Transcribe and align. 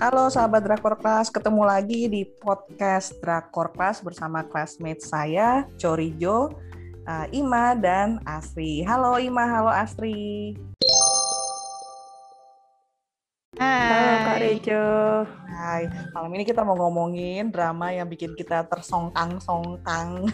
Halo 0.00 0.32
sahabat 0.32 0.64
Drakor 0.64 0.96
Class, 0.96 1.28
ketemu 1.28 1.60
lagi 1.60 2.08
di 2.08 2.24
podcast 2.24 3.20
Drakor 3.20 3.68
Class 3.76 4.00
bersama 4.00 4.40
classmate 4.48 5.04
saya, 5.04 5.68
Corijo, 5.76 6.56
uh, 7.04 7.28
Ima, 7.36 7.76
dan 7.76 8.16
Astri. 8.24 8.80
Halo 8.80 9.20
Ima, 9.20 9.44
halo 9.44 9.68
Astri. 9.68 10.56
Hai. 13.60 13.92
Halo 13.92 14.12
Kak 14.24 14.38
Rejo. 14.40 14.88
Hai, 15.52 15.84
malam 16.16 16.32
ini 16.32 16.48
kita 16.48 16.64
mau 16.64 16.80
ngomongin 16.80 17.52
drama 17.52 17.92
yang 17.92 18.08
bikin 18.08 18.32
kita 18.40 18.64
tersongkang-songkang. 18.72 20.32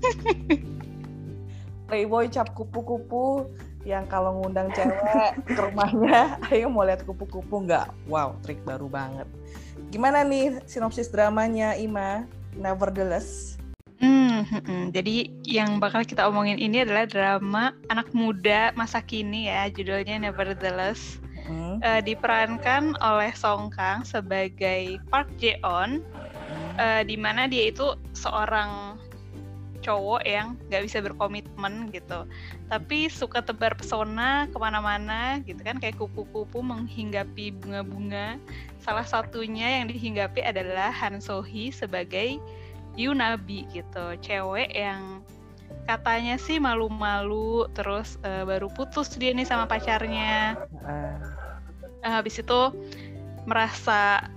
Playboy 1.84 2.32
cap 2.32 2.48
kupu-kupu 2.56 3.44
yang 3.82 4.06
kalau 4.06 4.38
ngundang 4.38 4.70
cewek 4.74 5.42
ke 5.42 5.58
rumahnya, 5.58 6.36
ayo 6.54 6.70
mau 6.70 6.86
lihat 6.86 7.02
kupu-kupu 7.02 7.66
nggak? 7.66 7.90
Wow, 8.06 8.38
trik 8.46 8.62
baru 8.62 8.86
banget. 8.86 9.26
Gimana 9.90 10.22
nih 10.22 10.62
sinopsis 10.64 11.10
dramanya, 11.10 11.74
Ima? 11.74 12.24
Nevertheless. 12.54 13.58
Hmm, 14.02 14.42
hmm, 14.42 14.62
hmm, 14.66 14.84
jadi 14.90 15.30
yang 15.46 15.78
bakal 15.78 16.02
kita 16.02 16.26
omongin 16.26 16.58
ini 16.58 16.82
adalah 16.82 17.06
drama 17.06 17.70
anak 17.86 18.10
muda 18.10 18.74
masa 18.74 18.98
kini 18.98 19.46
ya, 19.46 19.70
judulnya 19.70 20.18
Nevertheless. 20.18 21.22
Hmm. 21.42 21.82
Uh, 21.82 21.98
diperankan 22.02 22.94
oleh 23.02 23.34
Song 23.34 23.70
Kang 23.74 24.06
sebagai 24.06 25.02
Park 25.10 25.26
Jae-on, 25.42 26.02
uh, 26.78 27.02
di 27.02 27.18
mana 27.18 27.50
dia 27.50 27.70
itu 27.70 27.98
seorang 28.14 29.01
cowok 29.82 30.22
yang 30.22 30.54
nggak 30.70 30.82
bisa 30.86 31.02
berkomitmen 31.02 31.90
gitu. 31.90 32.24
Tapi 32.70 33.10
suka 33.10 33.42
tebar 33.42 33.74
pesona 33.74 34.46
ke 34.48 34.56
mana-mana 34.56 35.42
gitu 35.42 35.58
kan 35.60 35.82
kayak 35.82 35.98
kupu-kupu 35.98 36.62
menghinggapi 36.62 37.52
bunga-bunga. 37.58 38.38
Salah 38.78 39.04
satunya 39.04 39.82
yang 39.82 39.90
dihinggapi 39.90 40.40
adalah 40.42 40.94
Han 40.94 41.18
Sohee 41.18 41.74
sebagai 41.74 42.38
Yunabi 42.94 43.66
gitu. 43.74 44.16
Cewek 44.22 44.70
yang 44.70 45.26
katanya 45.90 46.38
sih 46.38 46.62
malu-malu 46.62 47.66
terus 47.74 48.16
uh, 48.22 48.46
baru 48.46 48.70
putus 48.70 49.10
dia 49.18 49.34
nih 49.34 49.46
sama 49.46 49.66
pacarnya. 49.66 50.54
Uh, 50.86 51.18
habis 52.06 52.38
itu 52.38 52.62
merasa 53.46 54.30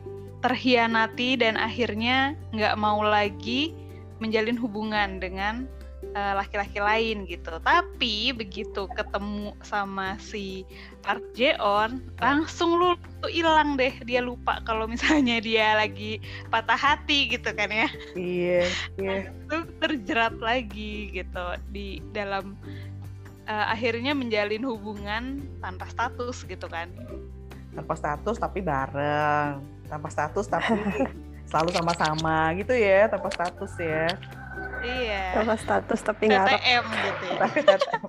terhianati 0.45 1.41
dan 1.41 1.57
akhirnya 1.57 2.37
nggak 2.53 2.77
mau 2.77 3.02
lagi 3.02 3.73
menjalin 4.19 4.55
hubungan 4.55 5.19
dengan 5.19 5.67
eh, 6.16 6.33
laki-laki 6.38 6.80
uh, 6.80 6.85
lain 6.88 7.27
gitu. 7.27 7.59
Tapi 7.59 8.31
begitu 8.31 8.88
ketemu 8.95 9.52
sama 9.66 10.16
si 10.21 10.63
Park 11.03 11.23
Jeon, 11.35 11.99
langsung 12.21 12.80
lu 12.80 12.95
tuh 13.19 13.31
hilang 13.31 13.75
deh. 13.75 13.91
Dia 14.08 14.23
lupa 14.23 14.61
kalau 14.63 14.88
misalnya 14.88 15.41
dia 15.43 15.75
lagi 15.75 16.23
patah 16.47 16.77
hati 16.77 17.33
gitu 17.36 17.52
kan 17.52 17.69
ya. 17.71 17.89
Iya, 18.16 18.63
iya. 19.02 19.19
Itu 19.30 19.67
terjerat 19.81 20.39
lagi 20.39 21.11
gitu 21.11 21.45
di 21.69 21.99
dalam 22.16 22.55
uh, 23.49 23.66
akhirnya 23.71 24.13
menjalin 24.13 24.63
hubungan 24.66 25.41
tanpa 25.61 25.89
status 25.89 26.45
gitu 26.45 26.67
kan. 26.69 26.91
Tanpa 27.75 27.93
status 27.97 28.39
tapi 28.39 28.63
bareng. 28.63 29.61
Tanpa 29.86 30.08
status 30.09 30.49
tapi 30.49 30.73
selalu 31.45 31.69
sama-sama 31.73 32.51
gitu 32.57 32.73
ya 32.73 33.07
tanpa 33.09 33.29
status 33.31 33.73
ya. 33.77 34.07
Iya. 34.85 35.23
Tanpa 35.41 35.55
status 35.57 35.99
tapi 36.05 36.29
nggak 36.29 36.45
TTM 36.45 36.83
gitu 36.85 37.25
ya. 37.25 37.39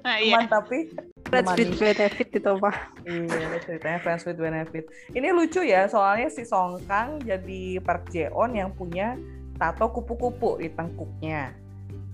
Nah, 0.04 0.18
iya. 0.24 0.38
tapi 0.44 0.78
friends 1.26 1.50
with 1.56 1.74
benefit 1.80 2.28
itu 2.30 2.52
pak. 2.60 2.76
Iya 3.06 3.48
ceritanya 3.64 3.98
friends 4.00 4.22
with 4.28 4.38
benefit. 4.38 4.84
Ini 5.12 5.28
lucu 5.32 5.60
ya 5.64 5.88
soalnya 5.88 6.28
si 6.28 6.44
Song 6.44 6.80
Kang 6.84 7.20
jadi 7.24 7.80
Park 7.80 8.12
Jeon 8.12 8.54
yang 8.54 8.70
punya 8.76 9.16
tato 9.56 9.88
kupu-kupu 9.90 10.60
di 10.60 10.68
tengkuknya. 10.72 11.56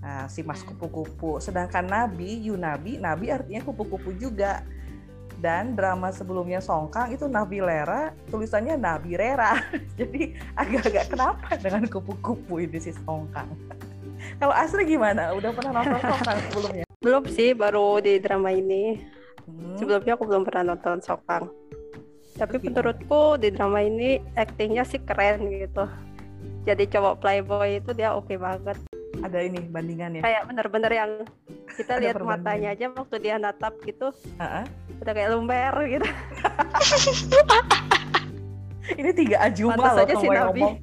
Nah, 0.03 0.27
si 0.27 0.43
Mas 0.43 0.59
hmm. 0.63 0.75
kupu-kupu. 0.75 1.39
Sedangkan 1.39 1.87
Nabi, 1.87 2.43
Yunabi, 2.43 2.99
Nabi 2.99 3.31
artinya 3.31 3.63
kupu-kupu 3.63 4.11
juga 4.19 4.63
dan 5.43 5.75
drama 5.75 6.07
sebelumnya 6.15 6.63
Songkang 6.63 7.11
itu 7.11 7.27
Nabilera 7.27 8.15
tulisannya 8.31 8.79
Nabirera 8.79 9.59
jadi 9.99 10.31
agak-agak 10.55 11.11
kenapa 11.11 11.59
dengan 11.59 11.83
kupu-kupu 11.91 12.63
ini 12.63 12.79
si 12.79 12.95
Songkang? 13.03 13.51
Kalau 14.39 14.55
Asri 14.55 14.87
gimana? 14.87 15.35
Udah 15.35 15.51
pernah 15.51 15.83
nonton 15.83 15.99
Songkang 15.99 16.39
sebelumnya? 16.47 16.85
Belum 17.03 17.23
sih 17.27 17.51
baru 17.51 17.99
di 17.99 18.23
drama 18.23 18.55
ini. 18.55 19.11
Hmm. 19.43 19.75
sebelumnya 19.75 20.15
aku 20.15 20.23
belum 20.23 20.47
pernah 20.47 20.71
nonton 20.71 21.03
Songkang. 21.03 21.51
Tapi 22.39 22.63
menurutku 22.63 23.35
di 23.35 23.51
drama 23.51 23.83
ini 23.83 24.23
aktingnya 24.39 24.87
sih 24.87 25.03
keren 25.03 25.43
gitu. 25.51 25.83
Jadi 26.63 26.87
cowok 26.87 27.19
playboy 27.19 27.83
itu 27.83 27.91
dia 27.91 28.15
oke 28.15 28.31
okay 28.31 28.39
banget 28.39 28.79
ada 29.23 29.39
ini 29.39 29.59
bandingannya. 29.71 30.19
Kayak 30.19 30.43
bener-bener 30.51 30.91
yang 30.91 31.11
kita 31.79 31.95
lihat 32.03 32.19
matanya 32.19 32.75
aja 32.75 32.91
waktu 32.91 33.15
dia 33.23 33.39
natap 33.39 33.73
gitu. 33.87 34.11
Uh-uh. 34.37 34.67
udah 34.99 35.13
kayak 35.15 35.29
lumber 35.31 35.73
gitu. 35.87 36.07
Ini 38.99 39.15
tiga 39.15 39.39
ajuma 39.47 39.79
Pantas 39.79 39.95
loh 39.95 40.03
aja 40.03 40.15
si 40.19 40.27
Nabi. 40.27 40.59
ngomong. 40.59 40.75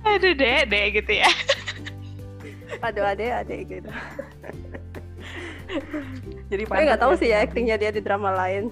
aduh 0.10 0.32
deh 0.32 0.58
deh 0.64 0.84
gitu 0.94 1.12
ya. 1.12 1.30
Aduh 2.86 3.04
adek 3.04 3.34
adek 3.44 3.60
gitu. 3.68 3.90
Jadi 6.48 6.62
nggak 6.66 7.02
tahu 7.02 7.18
sih 7.18 7.34
ya 7.34 7.42
aktingnya 7.44 7.76
dia 7.76 7.90
di 7.90 8.00
drama 8.00 8.30
lain 8.32 8.70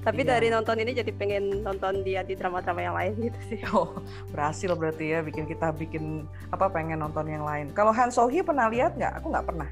tapi 0.00 0.24
iya. 0.24 0.36
dari 0.36 0.48
nonton 0.48 0.76
ini 0.80 0.96
jadi 0.96 1.12
pengen 1.12 1.60
nonton 1.60 2.00
dia 2.00 2.24
di 2.24 2.32
drama-drama 2.32 2.80
yang 2.80 2.96
lain 2.96 3.12
gitu 3.20 3.40
sih. 3.52 3.60
Oh 3.72 4.00
berhasil 4.32 4.72
berarti 4.72 5.12
ya 5.12 5.20
bikin 5.20 5.44
kita 5.44 5.72
bikin 5.76 6.24
apa 6.50 6.72
pengen 6.72 7.04
nonton 7.04 7.28
yang 7.28 7.44
lain. 7.44 7.68
Kalau 7.76 7.92
Han 7.92 8.08
Sohee 8.08 8.40
pernah 8.40 8.72
lihat 8.72 8.96
nggak? 8.96 9.20
Aku 9.20 9.28
nggak 9.28 9.46
pernah 9.46 9.68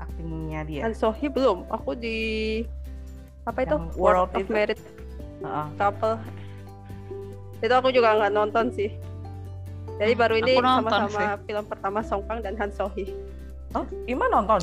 aktingnya 0.00 0.60
dia. 0.68 0.82
Han 0.84 0.94
Sohee 0.94 1.32
belum. 1.32 1.64
Aku 1.72 1.96
di 1.96 2.18
apa 3.48 3.64
itu? 3.64 3.76
World, 3.96 4.32
World 4.32 4.36
of 4.36 4.48
Merit. 4.52 4.80
Uh-uh. 5.44 5.68
couple. 5.76 6.16
Itu 7.60 7.72
aku 7.72 7.88
juga 7.92 8.16
nggak 8.20 8.32
nonton 8.32 8.68
sih. 8.72 8.92
Jadi 9.96 10.12
baru 10.18 10.34
ini 10.42 10.58
sama-sama 10.58 11.38
film 11.46 11.64
pertama 11.70 12.00
Song 12.02 12.26
Kang 12.26 12.42
dan 12.42 12.58
Han 12.58 12.72
Sohee 12.74 13.14
oh 13.74 13.86
Ima 14.06 14.30
nonton? 14.30 14.62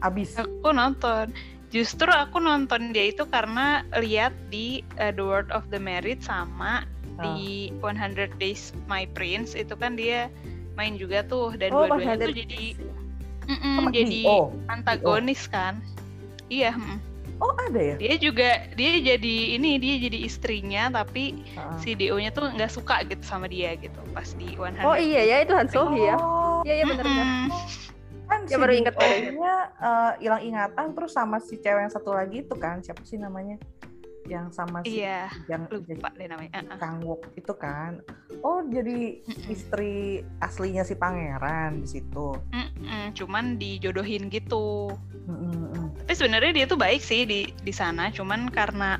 Abis? 0.00 0.36
Aku 0.36 0.72
nonton 0.72 1.32
Justru 1.74 2.06
aku 2.06 2.38
nonton 2.38 2.94
dia 2.94 3.10
itu 3.10 3.26
karena 3.26 3.82
lihat 3.98 4.30
di 4.48 4.86
uh, 5.02 5.10
The 5.10 5.24
World 5.24 5.50
of 5.50 5.66
the 5.74 5.82
Married 5.82 6.22
sama 6.22 6.86
oh. 7.18 7.34
di 7.34 7.74
100 7.82 8.38
Days 8.38 8.70
My 8.86 9.04
Prince 9.10 9.58
itu 9.58 9.74
kan 9.74 9.98
dia 9.98 10.30
main 10.78 10.94
juga 10.94 11.26
tuh 11.26 11.56
dan 11.58 11.74
oh, 11.74 11.88
dua-duanya 11.88 12.20
tuh 12.20 12.36
jadi 12.36 12.64
mm 13.48 13.56
-mm, 13.58 13.76
oh, 13.80 13.88
jadi 13.90 14.20
oh. 14.28 14.46
antagonis 14.70 15.50
oh. 15.50 15.50
kan. 15.50 15.74
Iya. 16.46 16.72
Mm. 16.78 16.98
Oh 17.36 17.52
ada 17.68 17.80
ya? 17.82 17.96
Dia 18.00 18.14
juga 18.16 18.64
dia 18.78 18.96
jadi 18.96 19.36
ini 19.60 19.76
dia 19.76 20.00
jadi 20.00 20.18
istrinya 20.24 20.88
tapi 20.88 21.44
uh. 21.58 21.76
si 21.82 21.92
Do-nya 21.92 22.32
tuh 22.32 22.48
nggak 22.48 22.72
suka 22.72 23.04
gitu 23.04 23.20
sama 23.26 23.50
dia 23.50 23.76
gitu 23.76 23.98
pas 24.14 24.32
di 24.38 24.54
100. 24.56 24.86
Oh 24.86 24.96
iya 24.96 25.20
ya 25.24 25.36
itu 25.44 25.52
Han 25.52 25.68
Sohee 25.68 26.08
ya. 26.08 26.16
Iya 26.64 26.74
iya 26.80 26.84
benar 26.88 27.04
mm 27.04 27.16
-mm 27.18 27.86
kan 28.26 28.40
ya, 28.46 28.58
si 28.58 28.60
baru 28.60 28.72
inget 28.74 28.94
nya 29.38 29.56
uh, 29.78 30.12
hilang 30.18 30.42
ingatan 30.42 30.86
terus 30.92 31.12
sama 31.14 31.38
si 31.38 31.58
cewek 31.62 31.86
yang 31.86 31.92
satu 31.94 32.10
lagi 32.14 32.42
itu 32.42 32.54
kan 32.58 32.82
siapa 32.82 33.02
sih 33.06 33.16
namanya? 33.16 33.56
Yang 34.26 34.58
sama 34.58 34.82
si 34.82 34.98
iya, 34.98 35.30
yang 35.46 35.70
lupa 35.70 36.10
deh 36.18 36.26
namanya. 36.26 36.50
uh 36.50 36.74
-uh. 36.74 36.78
Kang 36.82 36.98
Wok 37.06 37.30
itu 37.38 37.54
kan. 37.54 38.02
Oh 38.42 38.66
jadi 38.66 39.22
mm 39.22 39.30
-mm. 39.30 39.54
istri 39.54 40.26
aslinya 40.42 40.82
si 40.82 40.98
pangeran 40.98 41.86
di 41.86 41.88
situ. 41.88 42.34
Mm 42.50 42.68
-mm, 42.74 43.04
cuman 43.14 43.44
dijodohin 43.56 44.26
gitu. 44.26 44.90
Mm 45.30 45.36
-mm. 45.38 45.84
tapi 46.02 46.12
sebenarnya 46.14 46.52
dia 46.62 46.66
tuh 46.66 46.78
baik 46.78 47.02
sih 47.02 47.22
di 47.26 47.50
di 47.50 47.72
sana 47.74 48.10
cuman 48.10 48.50
karena 48.50 48.98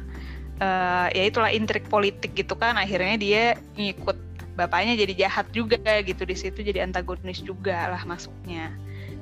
uh, 0.61 1.07
ya 1.13 1.29
itulah 1.29 1.51
intrik 1.53 1.87
politik 1.91 2.33
gitu 2.35 2.57
kan 2.57 2.77
akhirnya 2.79 3.17
dia 3.19 3.43
ngikut 3.77 4.17
bapaknya 4.57 4.97
jadi 4.97 5.29
jahat 5.29 5.47
juga 5.53 5.79
gitu 6.01 6.25
di 6.25 6.37
situ 6.37 6.65
jadi 6.65 6.89
antagonis 6.89 7.45
juga 7.45 7.93
lah 7.93 8.03
masuknya 8.09 8.73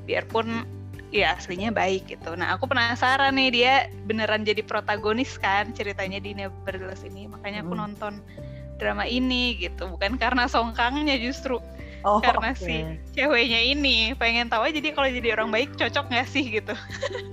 biarpun 0.05 0.63
ya 1.13 1.37
aslinya 1.37 1.71
baik 1.71 2.11
gitu. 2.11 2.33
Nah 2.35 2.57
aku 2.59 2.67
penasaran 2.67 3.35
nih 3.39 3.49
dia 3.53 3.73
beneran 4.03 4.43
jadi 4.43 4.59
protagonis 4.65 5.39
kan 5.39 5.71
ceritanya 5.71 6.19
di 6.19 6.35
Nevertheless 6.35 7.07
ini, 7.07 7.31
makanya 7.31 7.63
aku 7.63 7.73
hmm. 7.73 7.81
nonton 7.81 8.13
drama 8.75 9.07
ini 9.07 9.55
gitu, 9.55 9.87
bukan 9.87 10.19
karena 10.19 10.49
songkangnya 10.51 11.15
justru. 11.15 11.61
Oh, 12.05 12.21
karena 12.21 12.53
okay. 12.53 12.61
si 12.61 12.75
ceweknya 13.17 13.65
ini 13.65 14.13
pengen 14.13 14.45
tahu 14.45 14.69
aja 14.69 14.77
jadi 14.77 14.93
kalau 14.93 15.09
jadi 15.09 15.41
orang 15.41 15.49
baik 15.49 15.73
cocok 15.73 16.05
nggak 16.05 16.29
sih 16.29 16.61
gitu. 16.61 16.77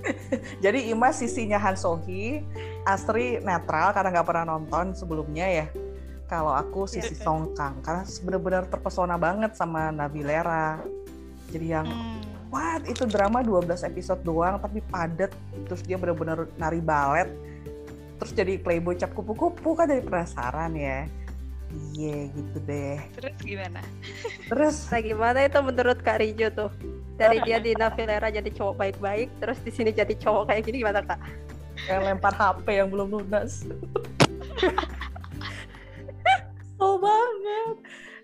jadi 0.65 0.89
Ima 0.89 1.13
sisinya 1.13 1.61
Han 1.61 1.77
Sohee, 1.77 2.41
Astri 2.81 3.37
netral 3.45 3.93
karena 3.93 4.09
nggak 4.17 4.25
pernah 4.25 4.57
nonton 4.57 4.97
sebelumnya 4.97 5.45
ya. 5.45 5.67
Kalau 6.25 6.57
aku 6.57 6.89
sisi 6.89 7.13
Songkang 7.13 7.85
karena 7.85 8.01
benar-benar 8.25 8.65
terpesona 8.65 9.13
banget 9.13 9.53
sama 9.53 9.93
Nabilera. 9.93 10.81
Jadi 11.53 11.67
yang 11.69 11.85
hmm 11.85 12.32
what? 12.53 12.85
Itu 12.85 13.09
drama 13.09 13.41
12 13.41 13.89
episode 13.89 14.21
doang 14.21 14.61
tapi 14.61 14.85
padat. 14.85 15.33
Terus 15.65 15.81
dia 15.81 15.97
benar-benar 15.97 16.45
nari 16.61 16.77
balet. 16.77 17.25
Terus 18.21 18.31
jadi 18.37 18.61
playboy 18.61 18.93
cap 18.93 19.17
kupu-kupu 19.17 19.73
kan 19.73 19.89
jadi 19.89 20.05
penasaran 20.05 20.77
ya. 20.77 21.09
Iya 21.97 22.29
gitu 22.29 22.57
deh. 22.69 23.01
Terus 23.17 23.33
gimana? 23.41 23.81
Terus? 24.45 24.75
Nah 24.93 25.01
gimana 25.01 25.37
itu 25.41 25.59
menurut 25.65 25.97
Kak 26.05 26.21
Rijo 26.21 26.53
tuh? 26.53 26.69
Dari 27.17 27.41
dia 27.41 27.57
di 27.57 27.73
Navilera 27.73 28.29
jadi 28.29 28.49
cowok 28.53 28.77
baik-baik 28.77 29.29
terus 29.41 29.57
di 29.61 29.73
sini 29.73 29.89
jadi 29.89 30.13
cowok 30.17 30.49
kayak 30.49 30.65
gini 30.65 30.81
gimana 30.81 31.05
kak? 31.05 31.21
Yang 31.85 32.01
lempar 32.09 32.33
HP 32.33 32.65
yang 32.73 32.89
belum 32.89 33.17
lunas. 33.17 33.65
so 36.77 36.97
banget. 36.97 37.75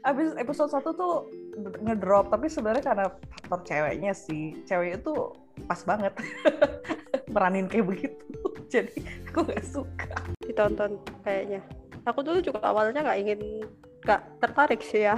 Abis 0.05 0.29
episode 0.41 0.71
satu 0.73 0.89
tuh 0.95 1.15
ngedrop 1.57 2.29
tapi 2.29 2.47
sebenarnya 2.47 2.83
karena 2.83 3.05
faktor 3.09 3.59
ceweknya 3.65 4.11
sih. 4.13 4.57
Cewek 4.65 5.01
itu 5.01 5.13
pas 5.65 5.81
banget. 5.83 6.13
Meranin 7.33 7.69
kayak 7.69 7.85
begitu. 7.87 8.25
Jadi 8.73 9.01
aku 9.29 9.45
nggak 9.45 9.65
suka. 9.65 10.07
Ditonton 10.43 11.01
kayaknya. 11.25 11.61
Aku 12.07 12.23
dulu 12.23 12.39
juga 12.41 12.63
awalnya 12.63 13.05
nggak 13.05 13.19
ingin 13.21 13.39
nggak 14.07 14.21
tertarik 14.39 14.81
sih 14.81 15.05
ya 15.09 15.17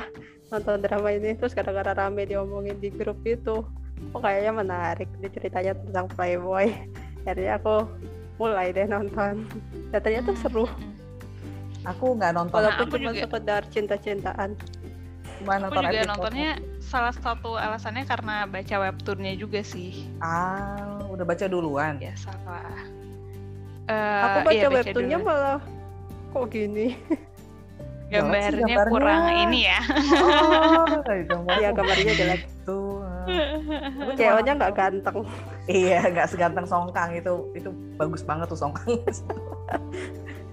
nonton 0.50 0.84
drama 0.84 1.10
ini. 1.14 1.38
Terus 1.38 1.56
gara-gara 1.56 1.96
rame 1.96 2.28
diomongin 2.28 2.80
di 2.80 2.90
grup 2.92 3.20
itu 3.24 3.64
oh 4.12 4.20
kayaknya 4.20 4.52
menarik 4.66 5.10
dia 5.22 5.30
ceritanya 5.30 5.74
tentang 5.78 6.06
playboy. 6.14 6.74
Jadi 7.28 7.48
aku 7.54 7.86
mulai 8.42 8.74
deh 8.74 8.90
nonton. 8.90 9.46
Dan 9.94 10.00
ternyata 10.02 10.34
seru. 10.40 10.66
Aku 11.86 12.18
nggak 12.18 12.34
nonton. 12.38 12.62
Walaupun 12.62 12.86
nah, 12.86 12.94
cuma 12.94 13.12
juga... 13.14 13.22
sekedar 13.26 13.62
cinta-cintaan 13.70 14.50
Gimana 15.42 15.74
aku 15.74 15.82
juga 15.82 16.02
nontonnya 16.06 16.52
salah 16.80 17.14
satu 17.16 17.58
alasannya 17.58 18.04
karena 18.06 18.46
baca 18.46 18.76
webtoonnya 18.84 19.34
juga 19.40 19.64
sih 19.64 20.06
ah 20.20 21.02
udah 21.08 21.24
baca 21.24 21.48
duluan 21.48 21.98
ya 22.04 22.12
salah 22.20 22.68
uh, 23.88 24.20
aku 24.28 24.38
baca 24.52 24.60
iya, 24.60 24.68
webtoonnya 24.68 25.18
malah 25.18 25.60
kok 26.36 26.46
gini 26.52 27.00
gambarnya, 28.12 28.52
gambarnya 28.68 28.92
kurang 28.92 29.24
ini 29.48 29.60
ya. 29.72 29.80
Oh, 31.32 31.56
iya 31.64 31.70
gambarnya 31.72 32.12
jelek. 32.12 32.42
Tuh. 32.68 33.00
Ceweknya 34.20 34.54
nggak 34.60 34.74
ganteng. 34.76 35.24
iya, 35.72 36.04
nggak 36.12 36.28
seganteng 36.28 36.68
Songkang 36.68 37.16
itu. 37.16 37.48
Itu 37.56 37.72
bagus 37.96 38.22
banget 38.28 38.52
tuh 38.52 38.60
Songkang. 38.60 39.00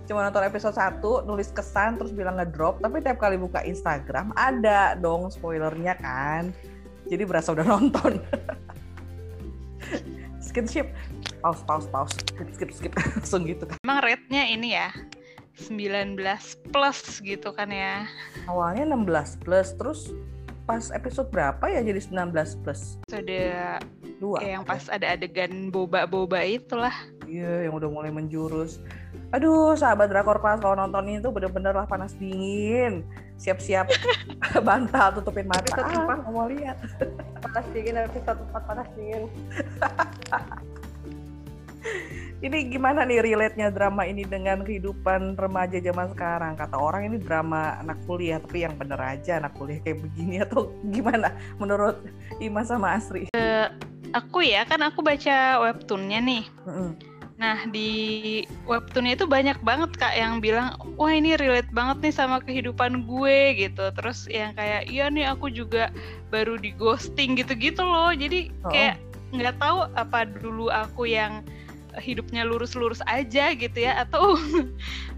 Cuma 0.09 0.25
nonton 0.25 0.41
episode 0.41 0.73
1, 0.73 1.29
nulis 1.29 1.53
kesan 1.53 2.01
terus 2.01 2.17
bilang 2.17 2.41
ngedrop, 2.41 2.81
tapi 2.81 3.05
tiap 3.05 3.21
kali 3.21 3.37
buka 3.37 3.61
Instagram 3.61 4.33
ada 4.41 4.97
dong 4.97 5.29
spoilernya 5.29 6.01
kan. 6.01 6.49
Jadi 7.13 7.29
berasa 7.29 7.53
udah 7.53 7.69
nonton. 7.77 8.17
skip 10.41 10.65
pause 11.45 11.61
pause 11.69 11.87
pause 11.93 12.17
skip 12.25 12.49
skip 12.57 12.71
skip 12.73 12.93
langsung 13.21 13.45
gitu 13.45 13.69
kan. 13.69 13.77
Emang 13.85 14.01
rate-nya 14.01 14.49
ini 14.49 14.73
ya 14.73 14.89
19 15.61 16.17
plus 16.73 17.21
gitu 17.21 17.53
kan 17.53 17.69
ya. 17.69 18.09
Awalnya 18.49 18.97
16 18.97 19.45
plus, 19.45 19.77
terus 19.77 20.01
pas 20.65 20.89
episode 20.89 21.29
berapa 21.29 21.69
ya 21.69 21.85
jadi 21.85 22.01
19 22.01 22.65
plus? 22.65 22.97
Ada 23.13 23.77
dua. 24.25 24.41
Ya, 24.41 24.57
yang 24.57 24.65
pas 24.65 24.89
ada 24.89 25.05
adegan 25.05 25.69
boba-boba 25.69 26.41
itulah. 26.49 26.97
Iya, 27.29 27.69
yang 27.69 27.77
udah 27.77 27.93
mulai 27.93 28.09
menjurus. 28.09 28.81
Aduh, 29.29 29.77
sahabat 29.77 30.09
drakor 30.09 30.41
pas 30.41 30.57
kalau 30.57 30.73
nonton 30.73 31.05
itu 31.13 31.29
bener-bener 31.29 31.77
lah 31.77 31.85
panas 31.85 32.17
dingin. 32.17 33.05
Siap-siap 33.37 33.93
bantal 34.67 35.21
tutupin 35.21 35.45
mata. 35.45 35.69
Episode 35.69 36.09
ah, 36.09 36.33
mau 36.33 36.49
lihat. 36.49 36.81
panas 37.45 37.67
dingin 37.77 38.01
episode 38.01 38.41
4 38.41 38.57
panas 38.65 38.89
dingin. 38.97 39.29
ini 42.47 42.73
gimana 42.73 43.05
nih 43.05 43.21
relate-nya 43.21 43.69
drama 43.69 44.09
ini 44.09 44.25
dengan 44.25 44.65
kehidupan 44.65 45.37
remaja 45.37 45.77
zaman 45.77 46.09
sekarang? 46.17 46.57
Kata 46.57 46.81
orang 46.81 47.13
ini 47.13 47.21
drama 47.21 47.77
anak 47.85 48.01
kuliah, 48.09 48.41
tapi 48.41 48.65
yang 48.65 48.81
bener 48.81 48.97
aja 48.97 49.45
anak 49.45 49.53
kuliah 49.61 49.85
kayak 49.85 50.09
begini 50.09 50.41
atau 50.41 50.73
gimana 50.89 51.37
menurut 51.61 52.01
Ima 52.41 52.65
sama 52.65 52.97
Asri? 52.97 53.29
Uh, 53.37 53.69
aku 54.17 54.41
ya, 54.41 54.65
kan 54.65 54.81
aku 54.89 55.05
baca 55.05 55.61
webtoonnya 55.69 56.19
nih. 56.25 56.45
Mm 56.65 56.73
-hmm. 56.73 57.08
Nah 57.39 57.71
di 57.71 58.43
webtoonnya 58.67 59.15
itu 59.15 59.27
banyak 59.31 59.63
banget 59.63 59.95
kak 59.95 60.15
yang 60.19 60.43
bilang, 60.43 60.75
wah 60.99 61.15
ini 61.15 61.39
relate 61.39 61.71
banget 61.71 62.11
nih 62.11 62.15
sama 62.15 62.43
kehidupan 62.43 63.07
gue 63.07 63.39
gitu. 63.55 63.95
Terus 63.95 64.27
yang 64.27 64.59
kayak, 64.59 64.91
iya 64.91 65.07
nih 65.07 65.31
aku 65.31 65.47
juga 65.47 65.95
baru 66.35 66.59
di 66.59 66.75
ghosting 66.75 67.39
gitu-gitu 67.39 67.81
loh. 67.81 68.11
Jadi 68.11 68.51
oh. 68.67 68.75
kayak 68.75 68.99
nggak 69.31 69.55
tahu 69.63 69.87
apa 69.95 70.27
dulu 70.27 70.67
aku 70.73 71.07
yang 71.07 71.47
hidupnya 71.99 72.47
lurus-lurus 72.47 73.03
aja 73.11 73.53
gitu 73.55 73.75
ya 73.75 74.07
atau 74.07 74.39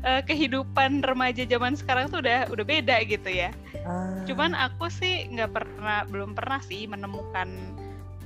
uh, 0.04 0.22
kehidupan 0.28 1.04
remaja 1.04 1.44
zaman 1.44 1.76
sekarang 1.76 2.08
tuh 2.08 2.24
udah 2.24 2.48
udah 2.52 2.64
beda 2.64 3.00
gitu 3.08 3.28
ya. 3.32 3.52
Uh. 3.84 4.24
Cuman 4.28 4.52
aku 4.52 4.92
sih 4.92 5.28
nggak 5.32 5.56
pernah 5.56 6.04
belum 6.08 6.36
pernah 6.36 6.60
sih 6.60 6.84
menemukan 6.88 7.48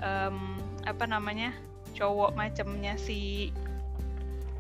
um, 0.03 0.59
apa 0.87 1.05
namanya 1.07 1.55
cowok 1.95 2.35
macamnya 2.35 2.99
si 2.99 3.51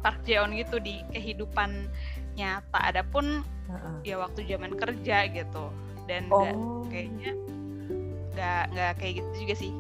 Park 0.05 0.21
Jeon 0.29 0.53
gitu 0.53 0.77
di 0.77 1.01
kehidupan 1.17 1.89
nyata. 2.37 2.93
Adapun 2.93 3.41
uh-uh. 3.73 4.05
ya 4.05 4.21
waktu 4.21 4.45
zaman 4.45 4.77
kerja 4.77 5.25
gitu 5.33 5.73
dan 6.05 6.29
oh. 6.29 6.45
gak, 6.45 6.93
kayaknya 6.93 7.33
nggak 8.35 8.63
nggak 8.75 8.93
kayak 8.99 9.13
gitu 9.23 9.31
juga 9.47 9.55
sih 9.57 9.71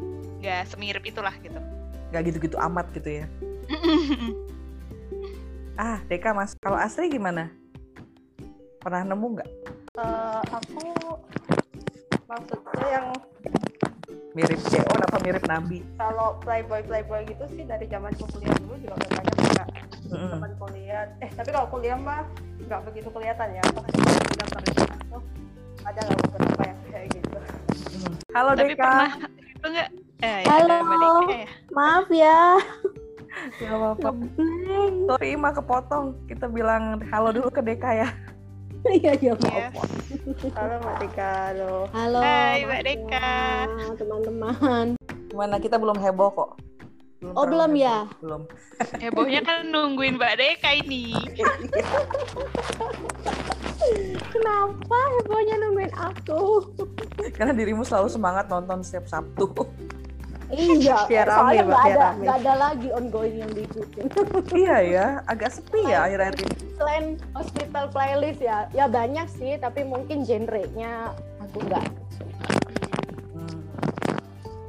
nggak 0.40 0.62
semirip 0.70 1.04
itulah 1.04 1.34
gitu 1.42 1.58
nggak 2.14 2.22
gitu-gitu 2.30 2.56
amat 2.62 2.86
gitu 2.94 3.10
ya 3.20 3.26
ah, 5.80 5.98
Deka 6.06 6.30
mas. 6.36 6.54
Kalau 6.60 6.78
Asri 6.78 7.10
gimana? 7.10 7.50
Pernah 8.78 9.02
nemu 9.08 9.26
nggak? 9.40 9.50
Uh, 9.96 10.42
aku 10.52 10.90
maksudnya 12.28 12.86
yang 12.90 13.06
mirip 14.34 14.58
Jeon 14.66 14.98
apa 14.98 15.16
mirip 15.22 15.44
Nabi? 15.46 15.78
Kalau 15.94 16.42
playboy 16.42 16.82
playboy 16.82 17.22
gitu 17.30 17.46
sih 17.54 17.62
dari 17.62 17.86
zaman 17.86 18.10
kuliah 18.18 18.54
dulu 18.58 18.74
juga 18.82 18.94
banyak 18.98 19.34
nggak 19.54 19.68
mm. 20.10 20.30
zaman 20.34 20.52
kuliah. 20.58 21.06
Eh 21.22 21.30
tapi 21.38 21.54
kalau 21.54 21.70
kuliah 21.70 21.94
mah 21.94 22.26
nggak 22.66 22.80
begitu 22.90 23.08
kelihatan 23.14 23.48
ya. 23.54 23.62
Sudah 23.70 24.48
kerja 24.58 24.84
tuh 25.06 25.22
ada 25.86 26.00
lah 26.02 26.16
beberapa 26.18 26.62
yang 26.66 26.78
kayak 26.90 27.06
gitu. 27.14 27.38
Halo 28.34 28.50
tapi 28.58 28.74
Deka. 28.74 28.82
Pernah 28.82 29.10
itu 29.30 29.66
nggak? 29.70 29.88
Eh, 30.24 30.38
ya, 30.42 30.50
Halo. 30.50 30.78
Ya. 31.30 31.46
Maaf 31.70 32.06
ya. 32.10 32.40
Gak 33.34 33.70
apa-apa. 33.70 34.08
Sorry 35.10 35.28
Ima 35.34 35.50
kepotong. 35.54 36.18
Kita 36.26 36.50
bilang 36.50 37.02
halo 37.14 37.30
dulu 37.30 37.54
ke 37.54 37.62
Deka 37.62 37.90
ya. 37.94 38.08
Iya, 38.84 39.12
iya, 39.16 39.32
iya. 39.32 39.68
Halo 40.52 40.74
Mbak 40.84 40.96
Deka, 41.00 41.32
halo. 41.48 41.88
Halo. 41.88 42.20
Hai 42.20 42.68
Mbak 42.68 42.82
Deka. 42.84 43.32
Teman-teman. 43.96 44.86
Gimana 45.32 45.56
kita 45.56 45.80
belum 45.80 45.96
heboh 45.96 46.28
kok. 46.36 46.50
Belum 47.24 47.32
oh 47.32 47.44
belum 47.48 47.72
heboh. 47.72 47.84
ya? 47.88 47.98
Belum. 48.20 48.42
Hebohnya 49.02 49.40
kan 49.40 49.64
nungguin 49.72 50.20
Mbak 50.20 50.34
Deka 50.36 50.70
ini. 50.84 51.16
Kenapa 54.32 54.98
hebohnya 55.20 55.54
nungguin 55.64 55.92
aku? 55.96 56.68
Karena 57.32 57.56
dirimu 57.56 57.88
selalu 57.88 58.12
semangat 58.12 58.52
nonton 58.52 58.84
setiap 58.84 59.08
Sabtu. 59.08 59.48
Iya, 60.54 60.96
biar 61.10 61.26
rame, 61.26 61.36
soalnya 61.36 61.62
nggak 61.66 61.84
ada 61.84 62.08
nggak 62.16 62.36
ada 62.40 62.52
lagi 62.54 62.88
ongoing 62.94 63.36
yang 63.42 63.50
diikutin. 63.52 64.04
iya 64.62 64.76
ya, 64.80 65.06
agak 65.26 65.50
sepi 65.50 65.80
ya 65.84 66.06
akhir-akhir 66.06 66.36
ini. 66.46 66.54
Selain 66.78 67.04
hospital 67.34 67.84
playlist 67.90 68.40
ya, 68.40 68.70
ya 68.70 68.86
banyak 68.86 69.26
sih, 69.34 69.58
tapi 69.58 69.82
mungkin 69.82 70.22
genrenya 70.22 71.12
aku 71.42 71.58
nggak. 71.66 71.86
Hmm. 73.34 73.58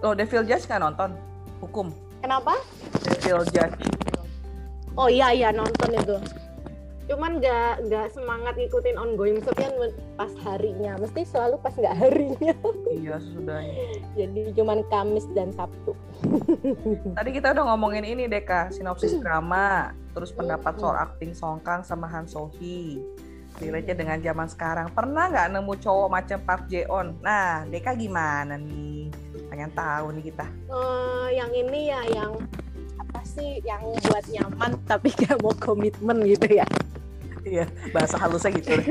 Oh, 0.01 0.13
Devil 0.17 0.43
Judge 0.49 0.65
nggak 0.65 0.81
nonton? 0.81 1.13
Hukum. 1.61 1.87
Kenapa? 2.25 2.57
Devil 3.05 3.45
Judge. 3.53 3.77
Oh 4.95 5.11
iya 5.11 5.35
iya 5.35 5.49
nonton 5.51 5.91
itu 5.91 6.17
cuman 7.05 7.37
nggak 7.37 7.85
nggak 7.85 8.07
semangat 8.17 8.53
ngikutin 8.57 8.97
ongoing 8.97 9.37
maksudnya 9.37 9.69
pas 10.17 10.31
harinya. 10.45 10.97
Mesti 10.97 11.21
selalu 11.29 11.55
pas 11.61 11.73
nggak 11.77 11.95
harinya. 11.95 12.55
Iya 12.89 13.21
sudah 13.21 13.61
jadi 14.19 14.41
cuman 14.57 14.81
Kamis 14.89 15.25
dan 15.37 15.53
Sabtu. 15.53 15.93
Tadi 17.17 17.29
kita 17.29 17.53
udah 17.53 17.65
ngomongin 17.73 18.05
ini 18.05 18.25
Deka 18.25 18.73
sinopsis 18.73 19.17
drama 19.23 19.93
terus 20.15 20.31
pendapat 20.33 20.79
soal 20.79 20.95
acting 20.95 21.35
Songkang 21.35 21.83
sama 21.83 22.09
Han 22.09 22.25
Sohee 22.25 23.03
relate 23.59 23.95
dengan 23.95 24.19
zaman 24.19 24.47
sekarang. 24.51 24.91
Pernah 24.91 25.31
nggak 25.31 25.47
nemu 25.55 25.73
cowok 25.79 26.09
macam 26.11 26.37
Park 26.43 26.67
Jeon 26.67 27.21
nah 27.21 27.63
Deka 27.69 27.93
gimana 27.95 28.57
nih? 28.57 29.13
Pengen 29.47 29.71
tahu 29.71 30.11
nih 30.15 30.33
kita. 30.33 30.45
Uh, 30.67 31.29
yang 31.31 31.51
ini 31.53 31.93
ya 31.93 32.01
yang 32.11 32.35
sih 33.25 33.59
yang 33.65 33.81
buat 34.05 34.25
nyaman 34.29 34.77
tapi 34.85 35.09
gak 35.19 35.41
mau 35.41 35.53
komitmen 35.57 36.23
gitu 36.25 36.61
ya 36.61 36.67
Iya, 37.45 37.69
bahasa 37.93 38.17
halusnya 38.17 38.57
gitu. 38.57 38.73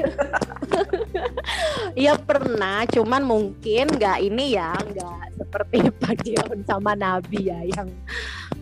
Iya 1.99 2.15
pernah, 2.19 2.87
cuman 2.87 3.23
mungkin 3.27 3.99
nggak 3.99 4.19
ini 4.23 4.55
ya, 4.55 4.75
nggak 4.79 5.35
seperti 5.39 5.79
Pak 6.03 6.23
Dion 6.23 6.63
sama 6.67 6.95
Nabi 6.95 7.51
ya 7.51 7.61
yang 7.67 7.91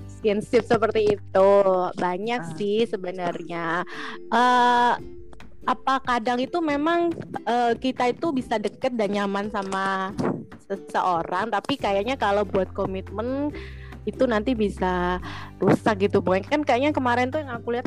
skinship 0.08 0.64
seperti 0.64 1.18
itu 1.18 1.50
banyak 1.98 2.40
uh. 2.40 2.52
sih 2.54 2.86
sebenarnya 2.86 3.82
uh, 4.30 4.94
apa 5.62 5.94
kadang 6.02 6.38
itu 6.42 6.58
memang 6.62 7.10
uh, 7.42 7.74
kita 7.74 8.10
itu 8.10 8.30
bisa 8.30 8.58
deket 8.58 8.94
dan 8.94 9.14
nyaman 9.14 9.50
sama 9.50 10.14
seseorang 10.66 11.50
tapi 11.50 11.74
kayaknya 11.74 12.14
kalau 12.14 12.46
buat 12.46 12.70
komitmen 12.70 13.50
itu 14.02 14.24
nanti 14.26 14.54
bisa 14.58 15.22
rusak 15.62 16.10
gitu 16.10 16.18
boy. 16.18 16.42
Kan 16.42 16.66
kayaknya 16.66 16.90
kemarin 16.90 17.30
tuh 17.30 17.42
yang 17.42 17.54
aku 17.54 17.78
lihat 17.78 17.86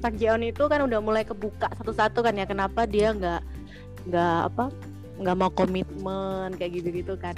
Pak 0.00 0.20
Jeon 0.20 0.44
itu 0.44 0.68
kan 0.68 0.84
udah 0.84 1.00
mulai 1.00 1.24
kebuka 1.24 1.72
satu-satu 1.80 2.20
kan 2.20 2.36
ya 2.36 2.44
kenapa 2.44 2.84
dia 2.84 3.16
nggak 3.16 3.40
nggak 4.06 4.38
apa 4.52 4.70
nggak 5.16 5.36
mau 5.36 5.50
komitmen 5.52 6.52
kayak 6.60 6.80
gitu-gitu 6.80 7.16
kan. 7.16 7.34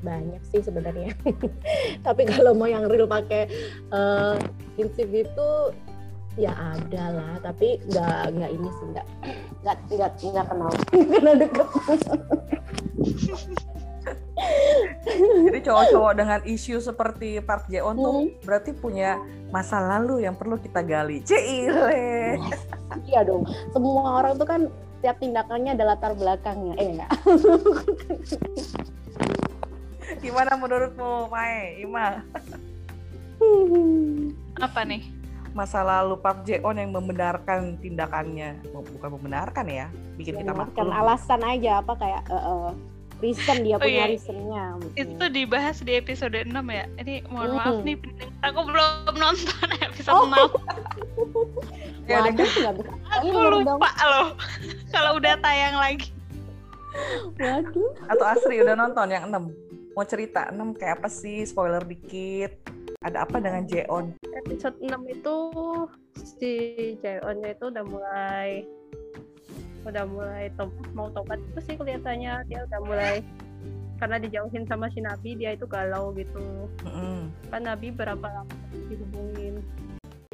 Banyak 0.00 0.40
sih 0.52 0.64
sebenarnya. 0.64 1.12
Tapi 2.06 2.22
kalau 2.28 2.56
mau 2.56 2.68
yang 2.68 2.88
real 2.88 3.08
pakai 3.08 3.48
uh, 3.92 4.36
prinsip 4.76 5.08
itu 5.12 5.48
ya 6.40 6.56
ada 6.56 7.04
lah. 7.12 7.34
Tapi 7.44 7.80
nggak 7.92 8.20
nggak 8.32 8.50
ini 8.52 8.68
sih 8.80 8.86
nggak 8.96 9.06
nggak 9.64 9.76
nggak 9.92 10.10
nggak 10.16 10.46
kenal. 10.48 10.72
Karena 11.12 11.32
deket 11.36 11.68
jadi 15.50 15.60
cowok-cowok 15.70 16.12
dengan 16.18 16.40
isu 16.44 16.78
seperti 16.82 17.38
Park 17.42 17.70
Jae-on 17.70 17.96
tuh 17.96 18.14
hmm. 18.26 18.44
berarti 18.44 18.70
punya 18.74 19.18
masa 19.54 19.78
lalu 19.78 20.26
yang 20.26 20.34
perlu 20.34 20.58
kita 20.58 20.82
gali. 20.82 21.22
Cile. 21.22 22.38
iya 23.08 23.20
dong. 23.22 23.46
Semua 23.70 24.22
orang 24.22 24.34
tuh 24.34 24.48
kan 24.48 24.60
setiap 24.98 25.20
tindakannya 25.20 25.76
ada 25.76 25.84
latar 25.84 26.12
belakangnya. 26.16 26.74
Eh 26.80 26.88
enggak. 26.96 27.10
Gimana 30.24 30.56
menurutmu, 30.56 31.28
Mae? 31.28 31.84
Ima? 31.84 32.24
Apa 34.56 34.80
nih? 34.88 35.04
Masa 35.54 35.86
lalu 35.86 36.18
Park 36.18 36.48
Jae-on 36.48 36.80
yang 36.80 36.90
membenarkan 36.90 37.78
tindakannya. 37.78 38.58
Bukan 38.72 39.10
membenarkan 39.20 39.68
ya, 39.68 39.86
bikin 40.18 40.40
kita 40.40 40.56
maklum. 40.56 40.90
alasan 40.90 41.44
aja 41.46 41.78
apa 41.78 41.94
kayak 41.94 42.22
uh, 42.32 42.36
uh, 42.40 42.68
reason 43.24 43.64
dia 43.64 43.76
oh, 43.76 43.80
punya 43.80 44.04
iya. 44.04 44.12
reasonnya 44.12 44.64
itu 45.00 45.24
dibahas 45.32 45.80
di 45.80 45.96
episode 45.96 46.36
6 46.36 46.52
ya 46.52 46.84
ini 47.00 47.24
mohon 47.32 47.56
mm. 47.56 47.56
maaf 47.56 47.76
nih 47.80 47.96
aku 48.44 48.60
belum 48.68 49.16
nonton 49.16 49.68
episode 49.88 50.12
oh. 50.12 50.28
6 50.28 52.04
ya 52.04 52.20
Waduh, 52.28 52.36
gak 52.36 52.44
bisa. 52.44 52.70
aku 53.08 53.28
lupa 53.32 53.90
loh 54.04 54.28
kalau 54.94 55.16
udah 55.16 55.34
tayang 55.40 55.80
lagi 55.80 56.12
Waduh. 57.42 57.90
Atau 58.06 58.26
Asri 58.26 58.62
udah 58.62 58.78
nonton 58.78 59.10
yang 59.10 59.26
6? 59.26 59.98
Mau 59.98 60.06
cerita 60.06 60.50
6 60.54 60.78
kayak 60.78 61.02
apa 61.02 61.08
sih? 61.10 61.42
Spoiler 61.42 61.82
dikit. 61.82 62.54
Ada 63.02 63.26
apa 63.26 63.42
dengan 63.42 63.66
Jeon? 63.66 64.14
Episode 64.46 64.78
6 64.78 64.94
itu 65.10 65.36
si 66.14 66.52
Jeonnya 67.02 67.58
itu 67.58 67.64
udah 67.68 67.84
mulai 67.84 68.62
udah 69.84 70.04
mulai 70.08 70.48
top, 70.56 70.72
mau 70.96 71.12
tobat 71.12 71.38
itu 71.38 71.60
sih 71.62 71.74
kelihatannya. 71.76 72.48
Dia 72.48 72.64
udah 72.66 72.80
mulai 72.84 73.14
karena 73.98 74.18
dijauhin 74.18 74.66
sama 74.66 74.90
si 74.90 75.00
Nabi 75.00 75.38
dia 75.38 75.54
itu 75.54 75.64
galau 75.64 76.10
gitu. 76.12 76.68
Mm-hmm. 76.84 77.48
kan 77.48 77.62
Nabi 77.62 77.88
berapa 77.94 78.26
lama 78.26 78.54
dihubungin? 78.90 79.62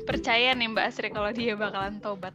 Percaya 0.09 0.57
nih 0.57 0.69
Mbak 0.73 0.87
Asri 0.91 1.09
kalau 1.13 1.31
dia 1.31 1.55
bakalan 1.55 2.01
tobat. 2.01 2.33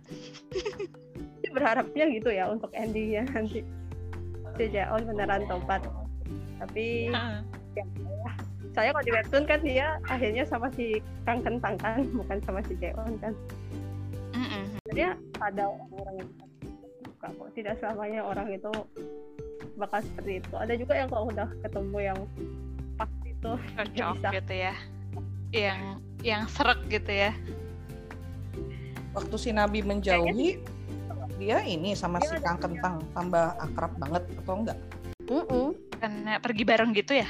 Berharapnya 1.55 2.05
gitu 2.11 2.29
ya 2.29 2.51
untuk 2.51 2.69
endingnya 2.71 3.25
nanti. 3.33 3.65
Si 4.55 4.65
Jaon 4.71 5.03
beneran 5.09 5.43
tobat. 5.49 5.83
Tapi 6.61 7.11
uh. 7.11 7.43
ya, 7.75 7.85
saya 8.71 8.95
kalau 8.95 9.03
di 9.03 9.11
webtoon 9.11 9.43
kan 9.43 9.59
dia 9.59 9.99
akhirnya 10.07 10.47
sama 10.47 10.71
si 10.71 11.03
Kang 11.27 11.43
Kentang 11.43 11.75
kan 11.81 12.05
bukan 12.15 12.37
sama 12.45 12.63
si 12.63 12.79
Jaon 12.79 13.19
kan. 13.19 13.33
Mm-hmm. 14.35 14.63
jadi 14.91 15.15
ada 15.39 15.63
orang-orang 15.71 16.15
yang 16.19 16.29
suka 17.25 17.41
kok 17.41 17.49
tidak 17.57 17.73
selamanya 17.81 18.21
orang 18.21 18.47
itu 18.53 18.71
bakal 19.81 19.99
seperti 20.05 20.45
itu 20.45 20.53
ada 20.55 20.73
juga 20.77 20.93
yang 20.93 21.09
kalau 21.09 21.25
udah 21.33 21.49
ketemu 21.65 21.97
yang 21.97 22.19
pas 22.95 23.09
itu 23.25 23.51
cocok 23.73 24.13
bisa. 24.21 24.29
gitu 24.37 24.53
ya 24.53 24.73
yang 25.49 25.79
yang 26.21 26.43
serak 26.45 26.79
gitu 26.85 27.09
ya 27.09 27.31
waktu 29.17 29.35
si 29.41 29.49
Nabi 29.49 29.81
menjauhi 29.81 30.61
dia 31.35 31.59
ini 31.67 31.97
sama 31.97 32.21
si 32.23 32.31
Kang 32.39 32.61
Kentang 32.61 33.03
tambah 33.11 33.59
akrab 33.59 33.91
banget 33.99 34.23
atau 34.39 34.55
enggak? 34.55 34.79
Mm 35.27 35.43
-mm. 35.43 35.67
Karena 35.99 36.39
pergi 36.39 36.63
bareng 36.63 36.95
gitu 36.95 37.11
ya? 37.11 37.27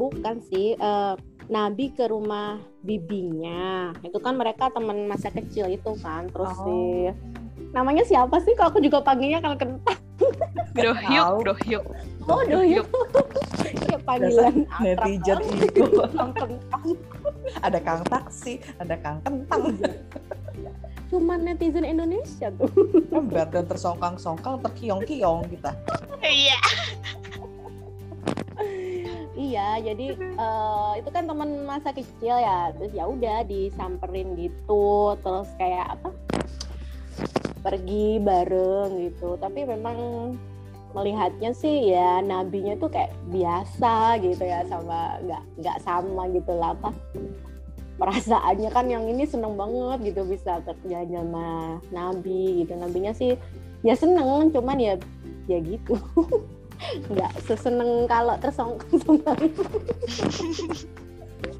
Bukan 0.00 0.40
sih, 0.48 0.72
uh, 0.80 1.12
Nabi 1.52 1.92
ke 1.92 2.08
rumah 2.08 2.56
bibinya. 2.80 3.92
Itu 4.00 4.16
kan 4.24 4.40
mereka 4.40 4.72
teman 4.72 5.04
masa 5.04 5.28
kecil 5.28 5.76
itu 5.76 5.92
kan. 6.00 6.32
Terus 6.32 6.56
oh. 6.56 6.64
si 6.64 6.76
namanya 7.74 8.06
siapa 8.06 8.38
sih? 8.40 8.54
Kalau 8.54 8.70
aku 8.70 8.80
juga 8.80 9.02
panggilnya 9.02 9.42
kalau 9.42 9.58
kentang. 9.58 9.98
Dohyuk, 10.74 11.42
Dohyuk. 11.42 11.84
Oh, 12.24 12.40
Dohyuk. 12.46 12.86
ya 13.90 13.98
panggilan 14.00 14.64
netizen 14.80 15.38
itu. 15.66 15.82
ada 17.60 17.78
Kang 17.82 18.02
Taksi, 18.08 18.62
ada 18.80 18.96
Kang 18.96 19.18
Kentang. 19.22 19.76
Cuman 21.12 21.44
netizen 21.44 21.84
Indonesia 21.84 22.48
tuh. 22.56 22.70
Kan 23.12 23.28
dan 23.28 23.64
tersongkang-songkang, 23.68 24.64
terkiong-kiong 24.64 25.46
kita. 25.52 25.70
Iya. 26.24 26.58
iya, 29.36 29.68
jadi 29.82 30.16
uh, 30.40 30.96
itu 30.96 31.10
kan 31.12 31.28
teman 31.28 31.68
masa 31.68 31.92
kecil 31.92 32.40
ya. 32.40 32.72
Terus 32.74 32.92
ya 32.96 33.04
udah 33.04 33.44
disamperin 33.44 34.32
gitu, 34.38 35.14
terus 35.20 35.50
kayak? 35.60 35.83
Pergi 37.64 38.20
bareng 38.20 39.08
gitu. 39.08 39.40
Tapi 39.40 39.64
memang 39.64 39.96
melihatnya 40.94 41.50
sih 41.50 41.90
ya 41.90 42.22
nabinya 42.22 42.78
tuh 42.78 42.86
kayak 42.86 43.10
biasa 43.34 44.22
gitu 44.22 44.44
ya 44.46 44.62
sama 44.70 45.18
nggak 45.24 45.42
nggak 45.64 45.78
sama 45.80 46.22
gitu 46.30 46.52
lah. 46.54 46.76
Apa? 46.76 46.92
Perasaannya 47.94 48.70
kan 48.74 48.86
yang 48.90 49.08
ini 49.08 49.24
seneng 49.24 49.56
banget 49.56 50.14
gitu 50.14 50.28
bisa 50.28 50.60
kerja 50.60 51.08
sama 51.08 51.80
nabi 51.88 52.62
gitu. 52.62 52.76
Nabinya 52.76 53.16
sih 53.16 53.34
ya 53.80 53.96
seneng 53.96 54.52
cuman 54.52 54.78
ya 54.78 54.94
ya 55.48 55.58
gitu. 55.64 55.96
Nggak 57.08 57.32
seseneng 57.48 58.04
kalau 58.10 58.34
tersongkang-songkang 58.42 59.40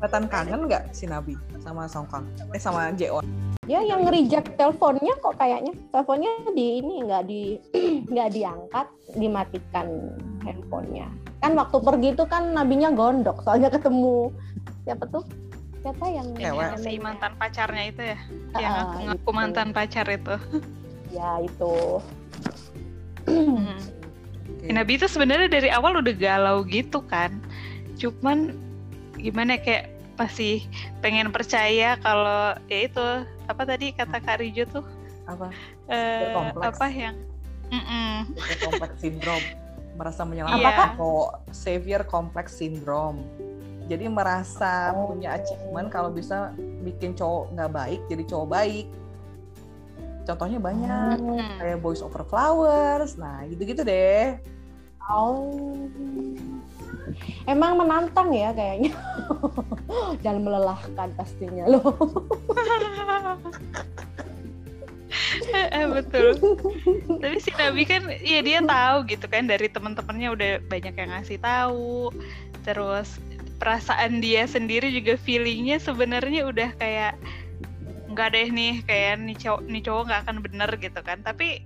kelihatan 0.05 0.29
kangen 0.29 0.61
nggak 0.69 0.85
si 0.93 1.09
nabi 1.09 1.33
sama 1.65 1.89
songkang 1.89 2.29
eh 2.53 2.61
sama 2.61 2.93
jeon 2.93 3.25
dia 3.65 3.81
yang 3.81 4.05
reject 4.05 4.61
teleponnya 4.61 5.15
kok 5.21 5.37
kayaknya. 5.41 5.73
Teleponnya 5.93 6.33
di 6.53 6.67
ini 6.85 6.95
nggak 7.05 7.23
di 7.25 7.43
nggak 8.13 8.29
diangkat 8.37 8.87
dimatikan 9.17 9.87
handphonenya. 10.45 11.09
Kan 11.41 11.57
waktu 11.57 11.79
pergi 11.81 12.09
itu 12.13 12.25
kan 12.29 12.53
nabinya 12.53 12.93
gondok 12.93 13.41
soalnya 13.45 13.73
ketemu. 13.73 14.29
Siapa 14.85 15.05
tuh? 15.09 15.25
Siapa 15.85 16.05
yang 16.09 16.29
Cewek. 16.33 16.81
si 16.81 16.97
mantan 16.97 17.33
pacarnya 17.37 17.85
itu 17.93 18.03
ya? 18.05 18.19
Uh, 18.57 18.61
yang 18.61 18.75
aku 18.89 18.97
ngaku 19.05 19.21
itu. 19.21 19.33
mantan 19.37 19.69
pacar 19.73 20.07
itu. 20.09 20.37
Ya 21.13 21.31
itu. 21.45 22.01
Hmm. 23.29 23.77
Nabi 24.65 24.97
itu 24.97 25.09
sebenarnya 25.09 25.49
dari 25.49 25.69
awal 25.69 26.01
udah 26.01 26.15
galau 26.17 26.65
gitu 26.69 27.05
kan. 27.05 27.37
Cuman 28.01 28.57
gimana 29.21 29.61
kayak 29.61 29.93
masih 30.15 30.65
pengen 31.03 31.29
percaya 31.35 31.99
kalau 32.01 32.55
ya 32.71 32.87
itu 32.87 33.07
apa 33.49 33.63
tadi 33.69 33.93
kata 33.93 34.19
Kak 34.21 34.41
Rijo 34.41 34.65
tuh? 34.69 34.85
Apa? 35.25 35.49
Uh, 35.89 36.53
apa 36.61 36.87
yang 36.93 37.17
mm 37.73 38.33
kompleks 38.65 38.97
sindrom. 39.01 39.43
Merasa 39.95 40.27
menyelamatkan 40.27 40.99
yeah. 40.99 41.55
savior 41.55 42.03
complex 42.03 42.59
syndrome. 42.59 43.23
Jadi 43.87 44.11
merasa 44.11 44.91
oh. 44.97 45.13
punya 45.13 45.39
achievement 45.39 45.93
kalau 45.93 46.11
bisa 46.11 46.51
bikin 46.83 47.13
cowok 47.15 47.53
nggak 47.55 47.71
baik 47.71 48.01
jadi 48.11 48.23
cowok 48.27 48.49
baik. 48.49 48.87
Contohnya 50.25 50.59
banyak 50.59 51.21
hmm. 51.21 51.61
kayak 51.61 51.79
boys 51.85 52.01
over 52.01 52.25
flowers. 52.27 53.15
Nah 53.21 53.45
gitu-gitu 53.47 53.85
deh 53.85 54.41
oh. 55.11 55.85
Emang 57.45 57.77
menantang 57.77 58.33
ya 58.33 58.51
kayaknya. 58.57 58.93
Dan 60.25 60.45
melelahkan 60.45 61.13
pastinya 61.17 61.69
loh. 61.69 61.93
Eh, 65.55 65.87
betul. 65.91 66.35
Tapi 67.23 67.39
si 67.43 67.51
Nabi 67.59 67.83
kan 67.87 68.07
ya 68.23 68.39
dia 68.43 68.63
tahu 68.63 69.07
gitu 69.11 69.27
kan 69.27 69.47
dari 69.51 69.67
teman-temannya 69.67 70.29
udah 70.31 70.53
banyak 70.71 70.95
yang 70.95 71.11
ngasih 71.11 71.39
tahu. 71.43 72.11
Terus 72.63 73.19
perasaan 73.59 74.23
dia 74.23 74.47
sendiri 74.47 74.91
juga 74.91 75.19
feelingnya 75.19 75.83
sebenarnya 75.83 76.47
udah 76.47 76.71
kayak 76.79 77.15
nggak 78.15 78.29
deh 78.31 78.49
nih 78.51 78.75
kayak 78.87 79.23
nih 79.27 79.37
cowok 79.39 79.63
nih 79.67 79.83
cowok 79.83 80.03
nggak 80.07 80.21
akan 80.27 80.37
bener 80.43 80.71
gitu 80.79 81.01
kan. 81.03 81.19
Tapi 81.23 81.63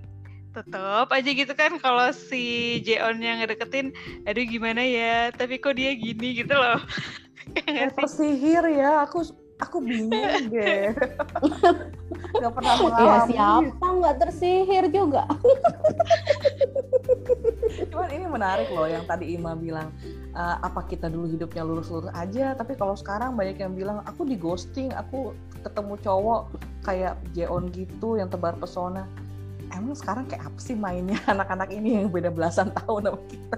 tetep 0.49 1.07
aja 1.13 1.29
gitu 1.29 1.53
kan 1.53 1.77
kalau 1.77 2.09
si 2.09 2.77
Jeon 2.81 3.21
yang 3.21 3.41
ngedeketin 3.41 3.93
aduh 4.25 4.45
gimana 4.45 4.81
ya? 4.81 5.29
Tapi 5.33 5.61
kok 5.61 5.77
dia 5.77 5.93
gini? 5.93 6.41
gitu 6.41 6.53
loh. 6.53 6.79
Ya, 7.65 7.89
tersihir 7.89 8.61
ya 8.77 9.09
aku 9.09 9.25
aku 9.57 9.81
bingung 9.83 10.47
deh. 10.53 10.93
Nggak 12.39 12.53
pernah 12.53 12.73
ya, 12.77 12.83
mengalami. 12.85 13.09
ya 13.09 13.25
siapa 13.25 13.87
nggak 13.89 14.15
tersihir 14.21 14.85
juga? 14.93 15.25
Cuman 17.89 18.09
ini 18.13 18.25
menarik 18.29 18.69
loh 18.69 18.85
yang 18.85 19.01
tadi 19.09 19.33
Ima 19.33 19.57
bilang 19.57 19.89
uh, 20.37 20.61
apa 20.61 20.85
kita 20.85 21.09
dulu 21.09 21.25
hidupnya 21.25 21.65
lurus-lurus 21.65 22.13
aja? 22.13 22.53
Tapi 22.53 22.77
kalau 22.77 22.93
sekarang 22.93 23.33
banyak 23.33 23.57
yang 23.57 23.73
bilang 23.73 24.05
aku 24.05 24.29
di 24.29 24.37
ghosting 24.37 24.93
aku 24.93 25.33
ketemu 25.65 25.97
cowok 26.05 26.41
kayak 26.85 27.17
Jeon 27.33 27.73
gitu 27.73 28.21
yang 28.21 28.29
tebar 28.29 28.55
pesona 28.61 29.09
emang 29.73 29.95
sekarang 29.97 30.25
kayak 30.25 30.49
apa 30.49 30.59
sih 30.59 30.75
mainnya? 30.75 31.19
Anak-anak 31.33 31.69
ini 31.73 32.01
yang 32.03 32.09
beda 32.09 32.29
belasan 32.33 32.73
tahun 32.73 33.13
sama 33.13 33.21
kita. 33.29 33.57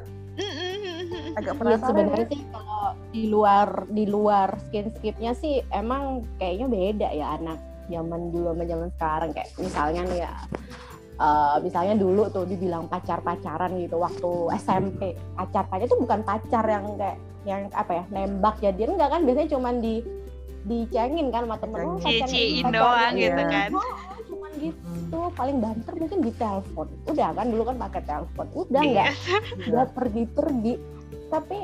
Agak 1.32 1.53
penasaran 1.56 1.80
ya, 1.80 1.88
sebenarnya 1.88 2.27
sih 2.27 2.41
kalau 2.51 2.86
di 3.15 3.24
luar 3.32 3.68
di 3.88 4.03
luar 4.03 4.50
skin 4.68 4.91
skipnya 4.91 5.32
sih 5.32 5.63
emang 5.72 6.27
kayaknya 6.36 6.68
beda 6.68 7.08
ya 7.15 7.39
anak 7.39 7.60
zaman 7.88 8.36
dulu 8.36 8.51
sama 8.51 8.63
zaman 8.68 8.89
sekarang. 9.00 9.30
Kayak 9.32 9.50
misalnya 9.56 10.01
nih 10.12 10.20
ya 10.27 10.34
uh, 11.22 11.56
misalnya 11.63 11.96
dulu 11.96 12.27
tuh 12.34 12.44
dibilang 12.44 12.89
pacar-pacaran 12.91 13.72
gitu 13.80 13.96
waktu 14.01 14.32
SMP 14.60 15.15
pacar 15.38 15.70
pacar 15.72 15.86
itu 15.88 15.98
bukan 16.01 16.20
pacar 16.25 16.65
yang 16.68 16.86
kayak 17.00 17.18
yang 17.48 17.62
apa 17.74 17.91
ya 18.01 18.03
nembak. 18.12 18.56
Jadi 18.60 18.91
enggak 18.91 19.10
kan 19.15 19.22
biasanya 19.24 19.50
cuman 19.56 19.75
di 19.80 19.96
dicengin 20.62 21.34
kan 21.34 21.50
sama 21.50 21.58
temen. 21.58 21.80
Oh, 21.89 21.98
ciin 22.01 22.65
doang 22.70 23.13
gitu 23.18 23.44
kan. 23.50 23.70
Oh, 23.74 23.94
gitu. 24.62 25.20
Paling 25.34 25.58
banter 25.58 25.94
mungkin 25.98 26.20
di 26.22 26.32
telepon. 26.38 26.88
Udah 27.10 27.34
kan 27.34 27.48
dulu 27.50 27.63
kan 27.65 27.77
pakai 27.89 28.01
telepon. 28.06 28.46
Udah 28.53 28.84
iya. 28.86 29.06
udah 29.65 29.86
pergi-pergi. 29.91 30.74
Tapi 31.32 31.58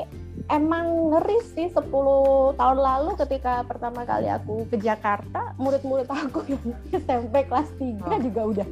emang 0.48 1.12
ngeri 1.12 1.38
sih 1.54 1.68
10 1.70 1.92
tahun 2.56 2.78
lalu 2.80 3.20
ketika 3.20 3.68
pertama 3.68 4.08
kali 4.08 4.32
aku 4.32 4.64
ke 4.72 4.80
Jakarta 4.80 5.52
murid-murid 5.60 6.08
aku 6.08 6.40
yang 6.48 6.64
SMP 6.94 7.44
kelas 7.46 7.68
3 7.76 8.00
oh. 8.00 8.20
juga 8.24 8.42
udah 8.56 8.68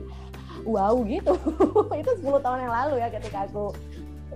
wow 0.65 0.95
gitu. 1.05 1.33
Itu 2.01 2.11
10 2.23 2.45
tahun 2.45 2.59
yang 2.65 2.73
lalu 2.73 2.95
ya 3.03 3.07
ketika 3.11 3.45
aku 3.45 3.75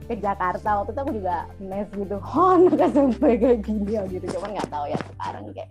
ke 0.06 0.16
Jakarta. 0.18 0.82
Waktu 0.82 0.92
itu 0.94 1.02
aku 1.02 1.14
juga 1.16 1.36
mes 1.62 1.90
gitu. 1.94 2.16
Oh 2.36 2.58
anak 2.58 2.82
SMP 2.92 3.24
kayak 3.40 3.60
gini 3.66 3.96
ya 3.96 4.04
gitu. 4.10 4.26
Cuman 4.38 4.58
nggak 4.58 4.70
tahu 4.70 4.86
ya 4.90 4.98
sekarang 5.16 5.44
kayak 5.54 5.70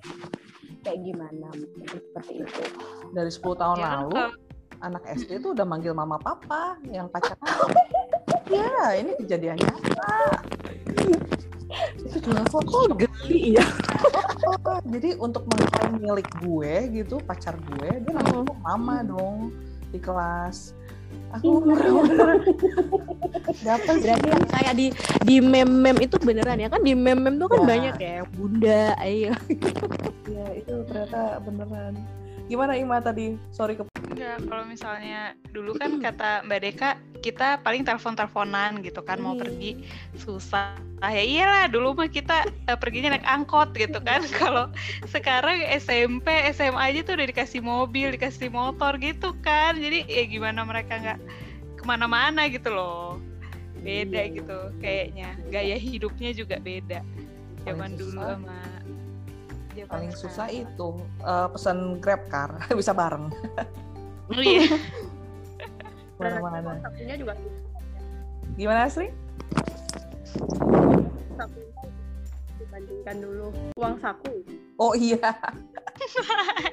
kayak 0.85 1.00
gimana? 1.04 1.49
Seperti 1.87 2.32
itu. 2.44 2.62
Dari 3.12 3.30
10 3.30 3.62
tahun 3.62 3.76
ya, 3.80 3.88
lalu 4.02 4.12
kan, 4.14 4.30
anak 4.82 5.02
SD 5.11 5.42
itu 5.42 5.49
udah 5.54 5.66
manggil 5.66 5.92
mama 5.94 6.18
papa 6.23 6.78
yang 6.87 7.11
pacaran 7.11 7.42
ya 8.54 8.94
ini 8.94 9.11
kejadiannya 9.18 9.66
apa 9.66 10.38
itu 11.99 12.18
cuma 12.23 12.47
foto 12.47 12.94
geli 12.94 13.58
ya 13.58 13.66
jadi 14.94 15.18
untuk 15.18 15.50
mengklaim 15.50 15.99
milik 15.99 16.28
gue 16.40 17.02
gitu 17.02 17.18
pacar 17.26 17.58
gue 17.58 17.90
dia 18.06 18.12
namanya 18.14 18.54
mama 18.62 19.02
dong 19.02 19.50
di 19.92 19.99
kelas. 20.00 20.76
Aku 21.28 21.61
dapat 23.68 23.94
berarti 24.00 24.26
yang 24.32 24.44
kayak 24.49 24.75
di 24.76 24.87
di 25.25 25.37
mem 25.44 25.68
mem 25.68 25.97
itu 26.00 26.16
beneran 26.20 26.61
ya 26.61 26.68
kan? 26.73 26.80
Di 26.80 26.92
mem 26.97 27.16
mem 27.20 27.37
tuh 27.37 27.49
kan 27.52 27.64
ya. 27.64 27.68
banyak 27.68 27.94
ya 28.00 28.16
bunda 28.32 28.97
ayo. 29.00 29.32
ya 29.32 29.35
itu 29.52 29.85
ternyata 30.99 31.38
beneran 31.47 31.95
gimana 32.50 32.75
Ima 32.75 32.99
tadi 32.99 33.38
sorry 33.55 33.78
ke 33.78 33.87
Enggak, 34.09 34.50
kalau 34.50 34.64
misalnya 34.67 35.37
dulu 35.55 35.78
kan 35.78 36.02
kata 36.02 36.43
Mbak 36.43 36.61
Deka 36.64 36.90
kita 37.23 37.62
paling 37.62 37.87
telepon-teleponan 37.87 38.83
gitu 38.83 38.99
kan 39.05 39.23
mau 39.23 39.38
iya. 39.38 39.47
pergi 39.47 39.71
susah. 40.19 40.75
Ah 40.99 41.14
ya 41.14 41.23
iyalah 41.23 41.71
dulu 41.71 41.95
mah 41.95 42.11
kita 42.11 42.50
uh, 42.67 42.75
perginya 42.75 43.14
naik 43.14 43.23
angkot 43.23 43.71
gitu 43.78 44.02
kan. 44.02 44.26
Kalau 44.43 44.75
sekarang 45.07 45.62
SMP, 45.71 46.50
SMA 46.50 46.83
aja 46.83 47.07
tuh 47.07 47.14
udah 47.14 47.31
dikasih 47.31 47.62
mobil, 47.62 48.11
dikasih 48.11 48.50
motor 48.50 48.99
gitu 48.99 49.38
kan. 49.38 49.78
Jadi 49.78 50.02
ya 50.11 50.26
gimana 50.26 50.67
mereka 50.67 50.99
nggak 50.99 51.21
ke 51.78 51.84
mana-mana 51.87 52.50
gitu 52.50 52.75
loh. 52.75 53.23
Beda 53.78 54.25
iya, 54.25 54.34
gitu 54.34 54.58
iya. 54.58 54.80
kayaknya. 54.82 55.28
Gaya 55.52 55.76
hidupnya 55.78 56.34
juga 56.34 56.58
beda. 56.58 57.06
Zaman 57.63 57.95
dulu 57.95 58.19
sama 58.19 58.77
paling 59.86 60.10
susah 60.10 60.50
itu 60.50 60.99
uh, 61.23 61.47
pesan 61.52 62.02
grab 62.02 62.26
car 62.26 62.50
bisa 62.78 62.91
bareng. 62.91 63.30
Oh 64.32 64.41
iya. 64.43 64.67
Mana-mana 66.19 66.82
satunya 66.82 67.14
juga 67.14 67.38
gimana 68.58 68.91
sih 68.91 69.06
dibandingkan 72.58 73.17
dulu 73.23 73.47
uang 73.78 73.95
saku. 73.99 74.34
Oh 74.78 74.95
iya. 74.95 75.19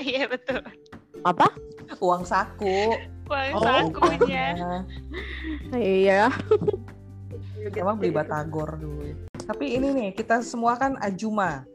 Iya 0.05 0.29
betul. 0.29 0.61
Apa? 1.25 1.49
Uang 1.97 2.21
saku. 2.29 2.93
Uang 3.25 3.51
oh, 3.57 3.61
sakunya. 3.65 4.53
Iya. 5.73 6.29
Emang 7.73 7.97
beli 7.97 8.13
batagor 8.13 8.77
dulu. 8.77 9.17
Tapi 9.33 9.81
ini 9.81 9.89
nih 9.97 10.09
kita 10.13 10.45
semua 10.45 10.77
kan 10.77 10.93
ajuma 11.01 11.65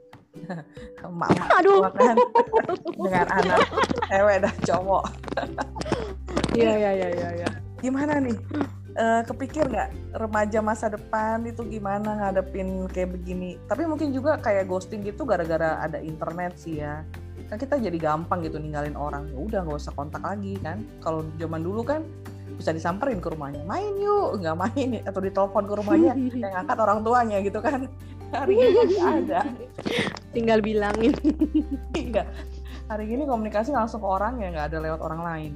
mak 1.11 1.31
Aduh. 1.59 1.83
kan 1.91 2.17
dengan 2.95 3.27
anak 3.35 3.59
cewek 4.07 4.37
dan 4.47 4.57
cowok. 4.67 5.05
Iya 6.55 6.73
iya 6.79 6.91
iya 6.95 7.09
iya 7.15 7.29
ya. 7.47 7.51
gimana 7.81 8.21
nih? 8.21 8.37
Uh, 8.91 9.23
kepikir 9.23 9.71
nggak 9.71 10.19
remaja 10.19 10.59
masa 10.59 10.91
depan 10.91 11.47
itu 11.47 11.63
gimana 11.67 12.19
ngadepin 12.19 12.91
kayak 12.91 13.15
begini? 13.17 13.57
Tapi 13.71 13.87
mungkin 13.87 14.11
juga 14.11 14.37
kayak 14.39 14.67
ghosting 14.67 15.07
gitu 15.07 15.23
gara-gara 15.25 15.79
ada 15.83 15.99
internet 16.03 16.59
sih 16.59 16.83
ya. 16.83 17.07
Kan 17.49 17.59
kita 17.59 17.79
jadi 17.79 17.97
gampang 17.99 18.43
gitu 18.47 18.59
ninggalin 18.59 18.99
orang. 18.99 19.31
Ya 19.31 19.39
udah 19.39 19.61
nggak 19.67 19.79
usah 19.79 19.95
kontak 19.95 20.23
lagi 20.23 20.59
kan. 20.61 20.83
Kalau 21.03 21.27
zaman 21.39 21.63
dulu 21.63 21.83
kan 21.87 22.03
bisa 22.59 22.77
disamperin 22.77 23.23
ke 23.23 23.31
rumahnya 23.31 23.63
main 23.65 23.95
yuk. 23.97 24.43
Nggak 24.43 24.57
main 24.59 24.89
atau 25.07 25.21
ditelepon 25.23 25.65
ke 25.65 25.75
rumahnya 25.81 26.13
yang 26.43 26.55
angkat 26.67 26.79
orang 26.79 27.01
tuanya 27.07 27.39
gitu 27.41 27.59
kan 27.63 27.87
hari 28.35 28.55
ini 28.59 28.97
ada. 28.99 29.41
Tinggal 30.31 30.63
bilangin. 30.63 31.15
Enggak 31.95 32.31
hari 32.91 33.07
ini 33.07 33.23
komunikasi 33.23 33.71
langsung 33.71 34.03
ke 34.03 34.09
orang 34.11 34.43
ya 34.43 34.51
nggak 34.51 34.75
ada 34.75 34.79
lewat 34.83 35.01
orang 35.07 35.23
lain. 35.23 35.53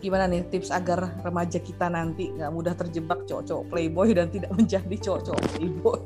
Gimana 0.00 0.24
nih 0.24 0.48
tips 0.48 0.72
agar 0.72 1.12
remaja 1.20 1.60
kita 1.60 1.92
nanti 1.92 2.32
nggak 2.32 2.48
mudah 2.48 2.72
terjebak 2.72 3.28
cowok-cowok 3.28 3.68
playboy 3.68 4.08
dan 4.16 4.32
tidak 4.32 4.50
menjadi 4.56 4.96
cowok-cowok 5.04 5.44
playboy? 5.52 6.02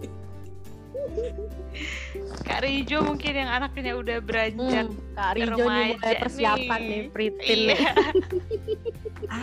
Kak 2.43 2.67
Rijo 2.67 2.99
mungkin 3.07 3.33
yang 3.39 3.51
anaknya 3.51 3.95
udah 3.95 4.19
beranjak 4.19 4.91
hmm, 4.91 5.15
Kak 5.15 5.33
Rijo 5.39 5.55
nih 5.55 5.63
mulai 5.63 6.19
persiapan 6.19 6.81
nih, 6.83 6.91
nih. 6.91 7.03
Pritin 7.15 7.59
iya. 7.63 7.71
nih. 7.71 7.81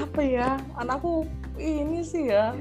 apa 0.03 0.21
ya? 0.21 0.49
Anakku 0.75 1.23
ini 1.55 2.03
sih 2.03 2.27
ya 2.27 2.51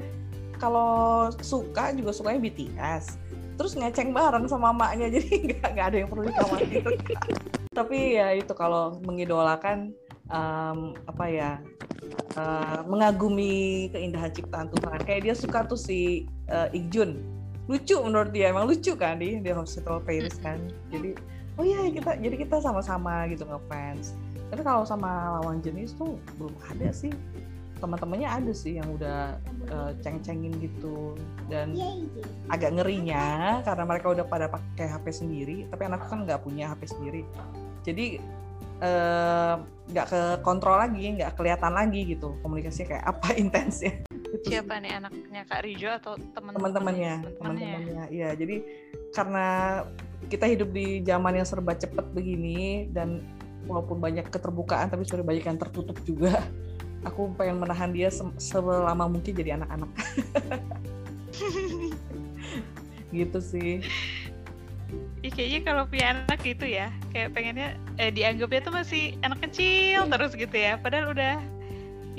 kalau 0.55 1.27
suka 1.43 1.91
juga 1.91 2.15
sukanya 2.15 2.39
BTS 2.39 3.18
terus 3.59 3.75
ngeceng 3.75 4.15
bareng 4.15 4.47
sama 4.47 4.71
maknya 4.71 5.11
jadi 5.11 5.29
nggak 5.51 5.67
nggak 5.75 5.87
ada 5.91 5.97
yang 5.99 6.07
perlu 6.07 6.23
dikhawatir 6.31 6.83
tapi 7.75 8.15
ya 8.15 8.31
itu 8.33 8.53
kalau 8.55 8.97
mengidolakan 9.03 9.91
um, 10.31 10.95
apa 11.05 11.25
ya 11.27 11.51
uh, 12.37 12.81
mengagumi 12.85 13.87
keindahan 13.93 14.31
ciptaan 14.33 14.69
Tuhan. 14.73 14.99
Kayak 15.05 15.21
dia 15.25 15.35
suka 15.35 15.65
tuh 15.65 15.79
si 15.79 16.29
uh, 16.49 16.69
Ikjun. 16.73 17.19
Lucu 17.69 18.01
menurut 18.01 18.33
dia 18.33 18.49
emang 18.49 18.65
lucu 18.65 18.97
kan 18.97 19.21
di 19.21 19.37
dia 19.41 19.53
hospital 19.53 20.01
Paris 20.01 20.41
kan. 20.41 20.57
Jadi 20.89 21.13
oh 21.61 21.65
iya 21.65 21.85
kita 21.93 22.17
jadi 22.17 22.35
kita 22.35 22.61
sama-sama 22.61 23.29
gitu 23.29 23.45
ngefans. 23.45 24.17
Tapi 24.49 24.61
kalau 24.65 24.81
sama 24.81 25.37
lawan 25.39 25.61
jenis 25.61 25.93
tuh 25.93 26.17
belum 26.41 26.53
ada 26.73 26.89
sih 26.89 27.13
teman-temannya 27.79 28.29
ada 28.29 28.51
sih 28.53 28.77
yang 28.77 28.87
udah 28.93 29.39
uh, 29.71 29.91
ceng-cengin 30.03 30.53
gitu. 30.59 31.15
Dan 31.47 31.73
iya, 31.73 31.89
iya. 31.95 32.23
agak 32.51 32.75
ngerinya 32.77 33.25
karena 33.63 33.83
mereka 33.87 34.07
udah 34.13 34.25
pada 34.27 34.47
pakai 34.51 34.87
HP 34.91 35.05
sendiri 35.25 35.57
tapi 35.71 35.81
anakku 35.87 36.07
kan 36.11 36.27
nggak 36.27 36.43
punya 36.43 36.69
HP 36.69 36.93
sendiri. 36.93 37.21
Jadi 37.87 38.19
eh, 38.79 39.53
nggak 39.91 40.07
uh, 40.07 40.11
ke 40.11 40.21
kontrol 40.43 40.79
lagi 40.79 41.15
nggak 41.15 41.35
kelihatan 41.35 41.73
lagi 41.75 42.15
gitu 42.15 42.35
komunikasinya 42.43 42.87
kayak 42.95 43.05
apa 43.07 43.27
intensnya. 43.41 43.93
Siapa 44.45 44.77
nih 44.77 45.01
anaknya 45.01 45.41
Kak 45.49 45.61
Rijo 45.65 45.89
atau 45.89 46.13
teman-temannya 46.35 47.23
teman-temannya 47.39 48.07
iya. 48.13 48.35
Jadi 48.37 48.61
karena 49.15 49.81
kita 50.29 50.45
hidup 50.45 50.69
di 50.75 51.01
zaman 51.01 51.39
yang 51.39 51.47
serba 51.47 51.73
cepet 51.73 52.05
begini 52.13 52.91
dan 52.91 53.23
walaupun 53.65 54.01
banyak 54.01 54.27
keterbukaan 54.27 54.89
tapi 54.89 55.03
sudah 55.03 55.25
banyak 55.25 55.43
yang 55.43 55.59
tertutup 55.59 55.97
juga 56.03 56.43
aku 57.03 57.31
pengen 57.35 57.59
menahan 57.61 57.93
dia 57.95 58.11
se 58.11 58.23
selama 58.37 59.07
mungkin 59.07 59.35
jadi 59.35 59.59
anak-anak 59.59 59.89
gitu 63.15 63.39
sih 63.39 63.83
Ih, 65.19 65.35
kayaknya 65.35 65.59
kalau 65.67 65.83
punya 65.85 66.15
anak 66.15 66.39
gitu 66.41 66.65
ya 66.65 66.89
kayak 67.11 67.35
pengennya 67.35 67.75
eh, 67.99 68.09
dianggapnya 68.09 68.61
tuh 68.63 68.73
masih 68.73 69.19
anak 69.21 69.43
kecil 69.43 70.07
hmm. 70.07 70.11
terus 70.15 70.31
gitu 70.33 70.55
ya 70.55 70.79
padahal 70.79 71.11
udah 71.11 71.43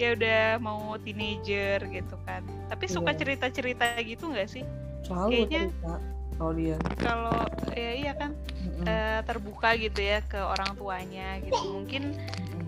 ya 0.00 0.16
udah 0.16 0.42
mau 0.64 0.96
teenager 1.04 1.84
gitu 1.92 2.16
kan 2.24 2.40
tapi 2.72 2.88
suka 2.88 3.12
iya. 3.12 3.18
cerita-cerita 3.20 3.84
gitu 4.00 4.32
nggak 4.32 4.48
sih 4.48 4.64
selalu 5.04 5.44
kayaknya 5.44 5.62
cerita. 5.68 5.94
kalau 6.40 6.52
dia 6.56 6.76
kalau 6.96 7.40
ya 7.76 7.92
iya 7.92 8.12
kan 8.16 8.32
mm-hmm. 8.32 8.84
uh, 8.88 9.20
terbuka 9.28 9.76
gitu 9.76 10.00
ya 10.00 10.24
ke 10.24 10.40
orang 10.40 10.72
tuanya 10.78 11.36
gitu 11.44 11.60
mungkin 11.68 12.16
mm-hmm. 12.16 12.64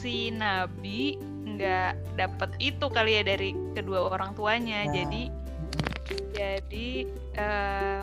si 0.00 0.32
nabi 0.32 1.20
nggak 1.60 1.92
dapat 2.16 2.50
itu 2.56 2.88
kali 2.88 3.20
ya 3.20 3.22
dari 3.28 3.52
kedua 3.76 4.08
orang 4.08 4.32
tuanya 4.32 4.88
nah. 4.88 4.96
jadi 4.96 5.22
mm-hmm. 5.28 6.16
jadi 6.32 6.88
uh, 7.36 8.02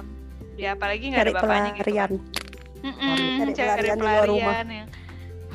ya 0.61 0.77
apalagi 0.77 1.09
nggak 1.09 1.25
ada 1.25 1.33
bapaknya 1.33 1.71
gitu 1.81 1.91
kan. 1.97 2.11
Mm-mm, 2.85 3.49
cari 3.57 3.89
pelarian 3.97 4.67
yang 4.69 4.87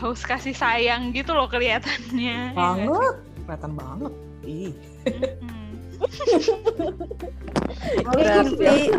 haus 0.03 0.27
kasih 0.27 0.51
sayang 0.51 1.15
gitu 1.15 1.31
loh 1.31 1.47
kelihatannya 1.47 2.59
banget 2.59 3.15
kelihatan 3.47 3.73
banget 3.79 4.13
ih 4.43 4.75
Berarti 8.03 8.91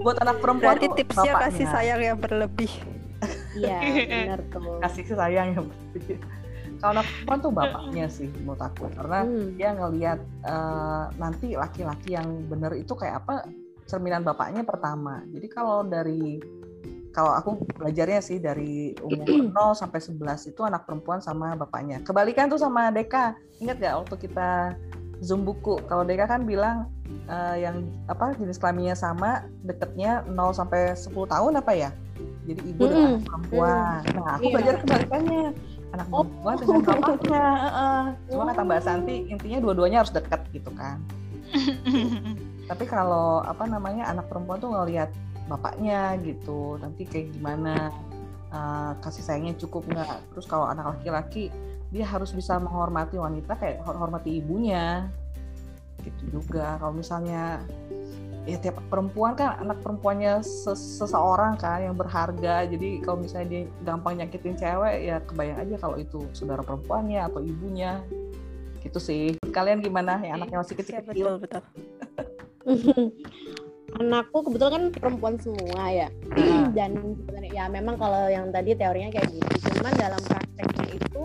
buat 0.00 0.16
anak 0.24 0.40
perempuan 0.40 0.80
Berarti 0.80 0.86
tipsnya 0.96 1.32
bapaknya. 1.36 1.44
kasih 1.52 1.66
sayang 1.68 2.00
yang 2.00 2.16
berlebih. 2.16 2.72
Iya, 3.52 3.78
benar 4.08 4.40
tuh. 4.48 4.80
Kasih 4.80 5.04
sayang 5.12 5.48
yang 5.52 5.64
berlebih. 5.68 6.16
Kalau 6.78 6.94
anak 6.94 7.06
perempuan 7.10 7.38
tuh 7.42 7.52
bapaknya 7.52 8.06
sih 8.06 8.30
menurut 8.38 8.62
aku 8.62 8.86
karena 8.94 9.26
hmm. 9.26 9.46
dia 9.58 9.70
ngelihat 9.74 10.18
uh, 10.46 11.04
nanti 11.18 11.58
laki-laki 11.58 12.14
yang 12.14 12.46
bener 12.46 12.70
itu 12.78 12.94
kayak 12.94 13.26
apa 13.26 13.50
cerminan 13.90 14.22
bapaknya 14.22 14.62
pertama. 14.62 15.24
Jadi 15.32 15.46
kalau 15.50 15.82
dari 15.82 16.38
kalau 17.10 17.34
aku 17.34 17.58
belajarnya 17.82 18.20
sih 18.22 18.38
dari 18.38 18.94
umur 19.02 19.26
0 19.50 19.74
sampai 19.74 19.98
11 19.98 20.54
itu 20.54 20.60
anak 20.62 20.86
perempuan 20.86 21.18
sama 21.18 21.58
bapaknya. 21.58 21.98
Kebalikan 22.06 22.46
tuh 22.46 22.60
sama 22.62 22.94
Deka. 22.94 23.34
Ingat 23.58 23.82
gak 23.82 24.06
waktu 24.06 24.16
kita 24.28 24.78
zoom 25.18 25.42
buku? 25.42 25.82
Kalau 25.90 26.06
Deka 26.06 26.30
kan 26.30 26.46
bilang 26.46 26.86
uh, 27.26 27.56
yang 27.58 27.90
apa 28.06 28.38
jenis 28.38 28.60
kelaminnya 28.62 28.94
sama, 28.94 29.42
deketnya 29.66 30.22
0 30.30 30.54
sampai 30.54 30.94
10 30.94 31.10
tahun 31.10 31.52
apa 31.58 31.72
ya? 31.74 31.90
Jadi 32.46 32.60
ibu 32.64 32.82
hmm. 32.86 32.90
dan 32.92 33.00
anak 33.02 33.22
perempuan. 33.26 34.00
Nah, 34.14 34.30
aku 34.38 34.46
iya. 34.46 34.54
belajar 34.54 34.74
kebalikannya. 34.84 35.44
Anak 35.96 36.06
oh. 36.12 36.24
perempuan 36.24 36.54
dengan 36.60 36.80
bapaknya. 36.84 37.44
Uh, 37.72 38.04
Cuma 38.28 38.44
kata 38.52 38.62
Mbak 38.64 38.80
Santi, 38.84 39.16
intinya 39.28 39.58
dua-duanya 39.64 40.04
harus 40.04 40.12
deket 40.12 40.40
gitu 40.52 40.70
kan. 40.76 41.00
Tapi 42.70 42.84
kalau 42.84 43.40
apa 43.40 43.64
namanya 43.64 44.12
anak 44.12 44.28
perempuan 44.28 44.60
tuh 44.60 44.72
ngelihat 44.72 45.08
bapaknya 45.48 46.14
gitu 46.20 46.76
nanti 46.76 47.08
kayak 47.08 47.32
gimana 47.32 47.88
uh, 48.52 48.92
kasih 49.00 49.24
sayangnya 49.24 49.56
cukup 49.56 49.88
nggak 49.88 50.20
terus 50.36 50.44
kalau 50.44 50.68
anak 50.68 50.92
laki-laki 50.94 51.48
dia 51.88 52.04
harus 52.04 52.36
bisa 52.36 52.60
menghormati 52.60 53.16
wanita 53.16 53.56
kayak 53.56 53.80
hormati 53.80 54.44
ibunya 54.44 55.08
gitu 56.04 56.38
juga 56.38 56.76
kalau 56.76 56.94
misalnya 56.94 57.64
ya 58.48 58.56
tiap 58.56 58.80
perempuan 58.88 59.36
kan 59.36 59.60
anak 59.60 59.84
perempuannya 59.84 60.40
seseorang 60.72 61.60
kan 61.60 61.84
yang 61.84 61.92
berharga. 61.92 62.64
Jadi 62.64 63.04
kalau 63.04 63.20
misalnya 63.20 63.48
dia 63.52 63.62
gampang 63.84 64.24
nyakitin 64.24 64.56
cewek 64.56 64.96
ya 65.04 65.20
kebayang 65.20 65.58
aja 65.60 65.76
kalau 65.76 65.96
itu 66.00 66.24
saudara 66.32 66.64
perempuannya 66.64 67.20
atau 67.28 67.44
ibunya. 67.44 68.00
Gitu 68.80 68.96
sih. 68.96 69.36
Kalian 69.52 69.84
gimana? 69.84 70.16
Yang 70.24 70.34
anaknya 70.40 70.58
masih 70.64 70.74
kecil-kecil. 70.80 71.12
betul 71.12 71.34
betul. 71.44 71.62
Anakku 74.00 74.44
kebetulan 74.48 74.72
kan 74.72 74.84
perempuan 74.96 75.34
semua 75.36 75.84
ya. 75.92 76.08
Dan 76.72 77.20
sebenarnya 77.20 77.52
ya 77.52 77.64
memang 77.68 78.00
kalau 78.00 78.32
yang 78.32 78.48
tadi 78.48 78.72
teorinya 78.72 79.12
kayak 79.12 79.28
gitu. 79.28 79.76
Cuman 79.76 79.92
dalam 80.00 80.20
prakteknya 80.24 80.86
itu 80.96 81.20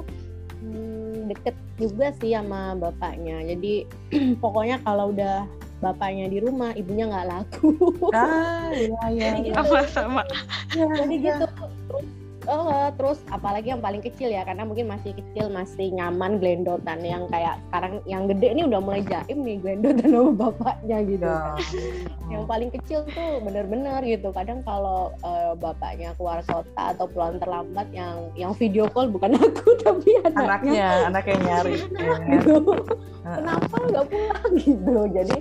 hmm, 0.59 1.31
deket 1.31 1.55
juga 1.79 2.11
sih 2.19 2.35
sama 2.35 2.75
bapaknya. 2.75 3.47
Jadi 3.47 3.87
pokoknya 4.43 4.83
kalau 4.83 5.15
udah 5.15 5.47
bapaknya 5.83 6.31
di 6.31 6.39
rumah 6.39 6.71
ibunya 6.79 7.11
nggak 7.11 7.27
laku 7.27 7.75
ah 8.15 8.71
iya 8.71 9.35
iya, 9.43 9.53
sama 9.59 9.83
sama 9.91 10.23
ya, 10.71 10.87
jadi 10.95 11.15
gitu 11.19 11.45
terus 11.91 12.07
Oh, 12.43 12.91
terus 12.99 13.23
apalagi 13.31 13.71
yang 13.71 13.79
paling 13.79 14.03
kecil 14.03 14.27
ya 14.27 14.43
karena 14.43 14.67
mungkin 14.67 14.91
masih 14.91 15.15
kecil 15.15 15.47
masih 15.47 15.95
nyaman 15.95 16.43
glendotan 16.43 16.99
yang 16.99 17.23
kayak 17.31 17.55
sekarang 17.71 18.03
yang 18.03 18.27
gede 18.27 18.51
ini 18.51 18.61
udah 18.67 18.79
mulai 18.83 18.99
jaim 19.07 19.47
nih 19.47 19.57
glendotan 19.63 20.11
sama 20.11 20.31
bapaknya 20.35 20.97
gitu. 21.07 21.23
Ya. 21.23 21.55
yang 22.35 22.43
paling 22.43 22.67
kecil 22.75 23.07
tuh 23.15 23.39
bener-bener 23.47 24.03
gitu. 24.03 24.35
Kadang 24.35 24.59
kalau 24.67 25.15
uh, 25.23 25.55
bapaknya 25.55 26.11
keluar 26.19 26.43
kota 26.43 26.83
atau 26.91 27.07
pulang 27.07 27.39
terlambat 27.39 27.87
yang 27.95 28.27
yang 28.35 28.51
video 28.51 28.91
call 28.91 29.07
bukan 29.07 29.39
aku 29.43 29.79
tapi 29.79 30.19
anaknya. 30.27 30.43
Anaknya, 30.43 30.87
anaknya 31.07 31.37
nyari. 31.47 31.75
gitu. 31.79 32.55
Kenapa 33.23 33.75
nggak 33.87 34.05
pulang 34.11 34.51
gitu. 34.59 34.97
Jadi 35.15 35.37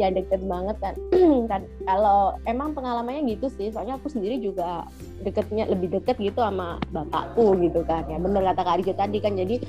ya 0.00 0.08
deket 0.08 0.40
banget 0.48 0.76
kan. 0.80 0.94
Kan 1.50 1.68
kalau 1.84 2.40
emang 2.48 2.72
pengalamannya 2.72 3.36
gitu 3.36 3.52
sih 3.52 3.68
soalnya 3.68 4.00
aku 4.00 4.08
sendiri 4.08 4.40
juga 4.40 4.88
deketnya 5.20 5.68
lebih 5.68 6.00
deket 6.00 6.16
gitu 6.16 6.40
sama 6.40 6.80
bapakku 6.88 7.52
gitu 7.60 7.84
kan. 7.84 8.08
Ya 8.08 8.16
bener 8.16 8.40
kata 8.40 8.62
Kak 8.64 8.74
Arjo 8.80 8.92
tadi 8.96 9.18
kan 9.20 9.36
jadi 9.36 9.60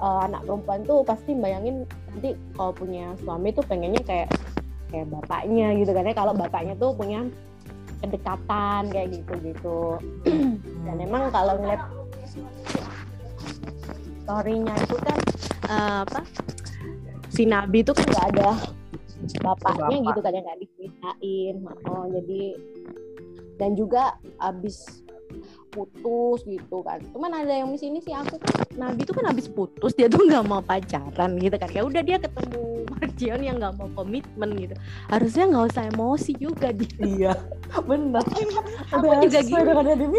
uh, 0.00 0.24
anak 0.24 0.48
perempuan 0.48 0.80
tuh 0.88 1.04
pasti 1.04 1.36
bayangin 1.36 1.84
nanti 2.08 2.32
kalau 2.56 2.72
punya 2.72 3.12
suami 3.20 3.52
tuh 3.52 3.64
pengennya 3.68 4.00
kayak 4.08 4.28
kayak 4.88 5.06
bapaknya 5.12 5.76
gitu 5.76 5.92
kan. 5.92 6.08
Ya 6.08 6.14
kalau 6.16 6.32
bapaknya 6.32 6.74
tuh 6.80 6.96
punya 6.96 7.28
kedekatan 7.98 8.82
kayak 8.94 9.08
gitu 9.10 9.32
gitu 9.42 9.80
dan 10.86 10.96
emang 11.02 11.34
kalau 11.34 11.58
ngeliat 11.58 11.82
storynya 14.22 14.74
itu 14.76 14.96
kan 15.02 15.18
uh, 15.66 15.98
apa 16.06 16.20
si 17.32 17.42
Nabi 17.48 17.82
itu 17.82 17.92
kan 17.96 18.06
nggak 18.06 18.26
ada 18.36 18.50
bapaknya 19.40 19.98
Bapak. 20.00 20.06
gitu 20.12 20.20
kan 20.24 20.32
yang 20.32 20.44
nggak 20.46 20.60
diceritain 20.62 21.54
oh 21.88 22.04
jadi 22.10 22.42
dan 23.58 23.70
juga 23.74 24.14
abis 24.38 25.02
putus 25.68 26.42
gitu 26.48 26.80
kan. 26.82 26.98
Cuman 27.12 27.30
ada 27.44 27.52
yang 27.52 27.70
di 27.70 27.78
sini 27.78 27.98
sih 28.00 28.10
aku 28.16 28.40
Nabi 28.74 29.04
itu 29.04 29.12
kan 29.12 29.28
habis 29.28 29.46
putus 29.46 29.92
dia 29.94 30.08
tuh 30.08 30.24
nggak 30.24 30.44
mau 30.48 30.64
pacaran 30.64 31.36
gitu 31.38 31.56
kan. 31.60 31.70
Ya 31.70 31.82
udah 31.84 32.02
dia 32.02 32.18
ketemu 32.18 32.88
Marjion 32.98 33.40
yang 33.44 33.56
nggak 33.60 33.74
mau 33.78 33.88
komitmen 33.94 34.50
gitu. 34.58 34.74
Harusnya 35.12 35.44
nggak 35.46 35.64
usah 35.70 35.84
emosi 35.92 36.32
juga 36.40 36.68
dia. 36.72 36.98
Iya 36.98 37.32
benar. 37.84 38.24
Aku 38.96 39.06
juga 39.22 39.40
gitu. 39.44 39.60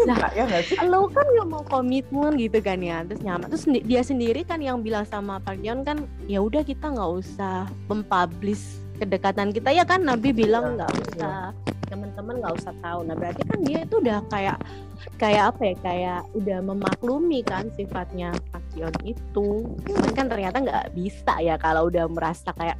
nah, 0.06 0.30
ya 0.32 0.44
gak 0.48 0.62
sih? 0.70 0.76
lo 0.86 1.10
kan 1.10 1.26
nggak 1.26 1.48
mau 1.50 1.62
komitmen 1.66 2.38
gitu 2.38 2.58
kan 2.62 2.78
ya. 2.80 3.02
Terus 3.04 3.20
nyaman 3.20 3.46
terus 3.50 3.64
dia 3.66 4.02
sendiri 4.06 4.46
kan 4.46 4.62
yang 4.62 4.80
bilang 4.80 5.04
sama 5.04 5.42
Park 5.42 5.60
Jion 5.60 5.82
kan 5.84 6.06
ya 6.30 6.40
udah 6.40 6.64
kita 6.64 6.88
nggak 6.94 7.10
usah 7.20 7.68
mempublish 7.90 8.79
kedekatan 9.00 9.48
kita 9.56 9.72
ya 9.72 9.88
kan? 9.88 10.04
Nabi 10.04 10.36
bilang 10.36 10.76
nggak 10.76 10.92
usah 10.92 11.56
teman-teman 11.90 12.38
nggak 12.38 12.54
usah 12.62 12.74
tahu. 12.78 13.02
Nah 13.02 13.18
berarti 13.18 13.42
kan 13.48 13.58
dia 13.66 13.82
itu 13.82 13.98
udah 13.98 14.22
kayak 14.30 14.58
kayak 15.18 15.44
apa 15.50 15.62
ya? 15.66 15.74
Kayak 15.82 16.20
udah 16.38 16.58
memaklumi 16.62 17.40
kan 17.42 17.66
sifatnya 17.74 18.30
Pakion 18.54 18.94
itu. 19.02 19.48
Cuman 19.88 20.10
kan 20.14 20.26
ternyata 20.30 20.62
nggak 20.62 20.86
bisa 20.94 21.34
ya 21.42 21.58
kalau 21.58 21.90
udah 21.90 22.06
merasa 22.06 22.54
kayak 22.54 22.78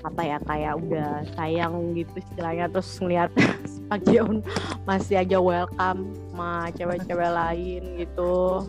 apa 0.00 0.22
ya? 0.24 0.38
Kayak 0.40 0.74
udah 0.80 1.10
sayang 1.36 1.92
gitu 1.98 2.14
istilahnya 2.16 2.70
terus 2.72 2.88
ngeliat 2.96 3.30
Pakion 3.92 4.40
masih 4.88 5.20
aja 5.20 5.36
welcome 5.36 6.08
sama 6.32 6.72
cewek-cewek 6.72 7.30
lain 7.30 7.82
gitu. 8.00 8.64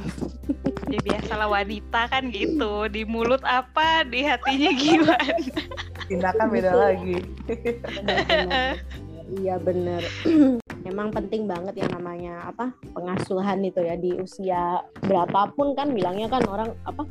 Ya 0.92 1.00
biasalah 1.00 1.48
wanita 1.48 2.12
kan 2.12 2.28
gitu. 2.28 2.92
Di 2.92 3.08
mulut 3.08 3.42
apa? 3.48 4.04
Di 4.04 4.28
hatinya 4.28 4.72
gimana 4.76 5.34
tindakan 6.08 6.48
beda 6.50 6.72
lagi. 6.74 7.18
Iya 9.26 9.58
bener. 9.58 10.06
Memang 10.86 11.10
penting 11.10 11.50
banget 11.50 11.82
yang 11.82 11.90
namanya 11.98 12.46
apa 12.46 12.70
pengasuhan 12.94 13.66
itu 13.66 13.82
ya. 13.82 13.98
Di 13.98 14.14
usia 14.22 14.86
berapapun 15.02 15.74
kan 15.74 15.90
bilangnya 15.90 16.30
kan 16.30 16.46
orang 16.46 16.78
apa 16.86 17.10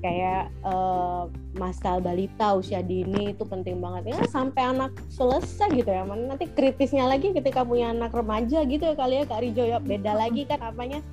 kayak 0.00 0.48
uh, 0.64 1.28
masa 1.60 2.00
balita 2.00 2.56
usia 2.56 2.80
dini 2.80 3.36
itu 3.36 3.44
penting 3.44 3.76
banget. 3.76 4.16
Ya 4.16 4.24
sampai 4.32 4.72
anak 4.72 4.96
selesai 5.12 5.68
gitu 5.76 5.90
ya. 5.92 6.00
Mana 6.08 6.32
nanti 6.32 6.48
kritisnya 6.48 7.04
lagi 7.04 7.36
ketika 7.36 7.60
punya 7.60 7.92
anak 7.92 8.16
remaja 8.16 8.64
gitu 8.64 8.80
ya 8.80 8.96
kali 8.96 9.20
ya 9.20 9.24
Kak 9.28 9.40
Rijo 9.44 9.64
ya. 9.68 9.78
Beda 9.84 10.16
lagi 10.16 10.48
kan 10.48 10.64
apanya 10.64 11.04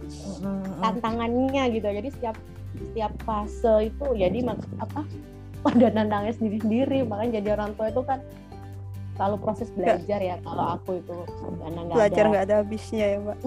tantangannya 0.80 1.64
gitu. 1.76 1.88
Jadi 1.92 2.08
setiap 2.08 2.40
setiap 2.78 3.12
fase 3.28 3.92
itu 3.92 4.06
jadi 4.16 4.40
apa 4.80 5.04
pada 5.68 5.88
nandangnya 5.92 6.34
sendiri-sendiri. 6.40 7.04
Makanya 7.04 7.44
jadi 7.44 7.50
orang 7.60 7.76
tua 7.76 7.92
itu 7.92 8.02
kan 8.08 8.20
selalu 9.18 9.38
proses 9.42 9.68
belajar 9.74 10.20
ya 10.22 10.36
kalau 10.46 10.78
aku 10.80 11.02
itu. 11.02 11.16
Karena 11.60 11.80
nggak 11.84 11.98
belajar 11.98 12.24
nggak 12.30 12.44
ada, 12.48 12.56
habisnya 12.64 13.06
ya 13.06 13.18
mbak? 13.20 13.38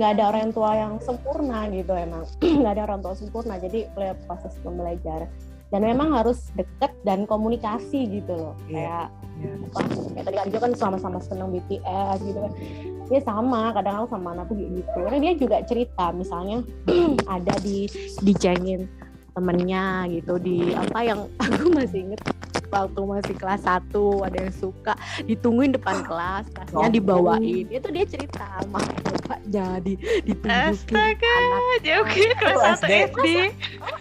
Nggak 0.00 0.10
ada 0.18 0.24
orang 0.32 0.50
tua 0.50 0.70
yang 0.74 0.92
sempurna 0.98 1.58
gitu 1.70 1.92
emang. 1.94 2.24
Nggak 2.60 2.72
ada 2.74 2.82
orang 2.90 3.00
tua 3.04 3.14
sempurna 3.14 3.54
jadi 3.60 3.86
proses 4.26 4.54
pembelajaran 4.64 5.30
dan 5.70 5.86
memang 5.86 6.10
harus 6.10 6.50
deket 6.58 6.90
dan 7.06 7.24
komunikasi 7.30 8.06
gitu 8.10 8.34
loh. 8.34 8.54
Yeah. 8.66 8.74
kayak 8.74 9.06
yeah. 9.38 9.66
apa 9.70 9.78
kayak 10.10 10.24
tadi 10.26 10.36
Arjo 10.42 10.58
kan 10.58 10.72
sama-sama 10.74 11.18
seneng 11.22 11.54
BTS 11.54 12.16
gitu 12.26 12.38
kan. 12.42 12.52
Dia 13.10 13.20
sama 13.26 13.74
kadang 13.74 13.94
aku 14.02 14.06
sama 14.14 14.28
anakku 14.34 14.54
gitu. 14.58 14.98
Karena 14.98 15.18
dia 15.18 15.32
juga 15.38 15.56
cerita 15.62 16.10
misalnya 16.10 16.66
ada 17.38 17.54
di 17.62 17.86
dicengin 18.22 18.90
temennya 19.32 20.06
gitu 20.10 20.36
di 20.40 20.74
apa 20.74 20.98
yang 21.04 21.20
aku 21.42 21.70
masih 21.72 22.10
inget 22.10 22.20
waktu 22.70 23.00
masih 23.02 23.34
kelas 23.34 23.62
1 23.66 23.90
ada 24.26 24.36
yang 24.46 24.54
suka 24.54 24.94
ditungguin 25.26 25.74
depan 25.74 26.06
kelas 26.06 26.46
kelasnya 26.54 26.88
dibawain. 26.94 27.66
Itu 27.66 27.90
dia 27.90 28.06
cerita 28.06 28.46
sama 28.62 28.78
bapak 29.02 29.40
jadi 29.50 29.94
ditunjukin 30.22 30.94
astaga 30.94 31.34
jauh 31.82 32.06
kelas 32.38 32.78
satu 32.78 32.86
SD. 32.86 33.26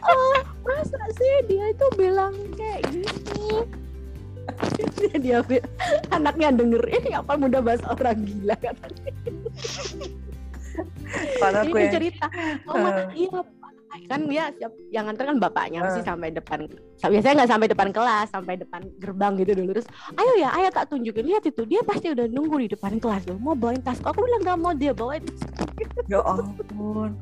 Oh, 0.06 0.38
masa 0.62 1.02
sih 1.18 1.34
dia 1.50 1.66
itu 1.74 1.88
bilang 1.98 2.34
kayak 2.56 2.82
gini? 2.94 3.66
Dia, 5.22 5.46
dia 5.46 5.62
anaknya 6.10 6.50
denger 6.50 6.82
ini 6.90 7.14
apa 7.14 7.38
muda 7.38 7.62
bahasa 7.62 7.86
orang 7.86 8.26
gila? 8.26 8.58
Katanya 8.58 9.14
Padahal 11.42 11.70
ini 11.70 11.86
cerita 11.92 12.26
mama 12.66 12.90
uh. 12.90 13.06
iya 13.14 13.40
kan 14.06 14.22
dia 14.30 14.54
siap 14.54 14.74
yang 14.94 15.10
nganter 15.10 15.26
kan 15.34 15.38
bapaknya 15.42 15.82
uh. 15.82 15.94
sih 15.98 16.06
sampai 16.06 16.30
depan 16.30 16.70
biasanya 17.02 17.34
nggak 17.42 17.52
sampai 17.52 17.68
depan 17.70 17.90
kelas 17.90 18.28
sampai 18.30 18.54
depan 18.58 18.82
gerbang 19.02 19.34
gitu 19.42 19.52
dulu. 19.58 19.72
Terus 19.82 19.88
ayo 20.14 20.34
ya 20.38 20.50
ayo 20.54 20.70
tak 20.70 20.94
tunjukin. 20.94 21.26
Lihat 21.26 21.44
itu 21.50 21.62
dia 21.66 21.82
pasti 21.82 22.14
udah 22.14 22.26
nunggu 22.30 22.56
di 22.66 22.70
depan 22.70 23.02
kelas 23.02 23.26
loh 23.26 23.38
mau 23.42 23.58
bawain 23.58 23.82
tas 23.82 23.98
aku 24.06 24.22
bilang 24.22 24.42
nggak 24.46 24.58
mau 24.62 24.74
dia 24.78 24.94
bawain 24.94 25.24
ya 26.06 26.22
ampun. 26.22 27.18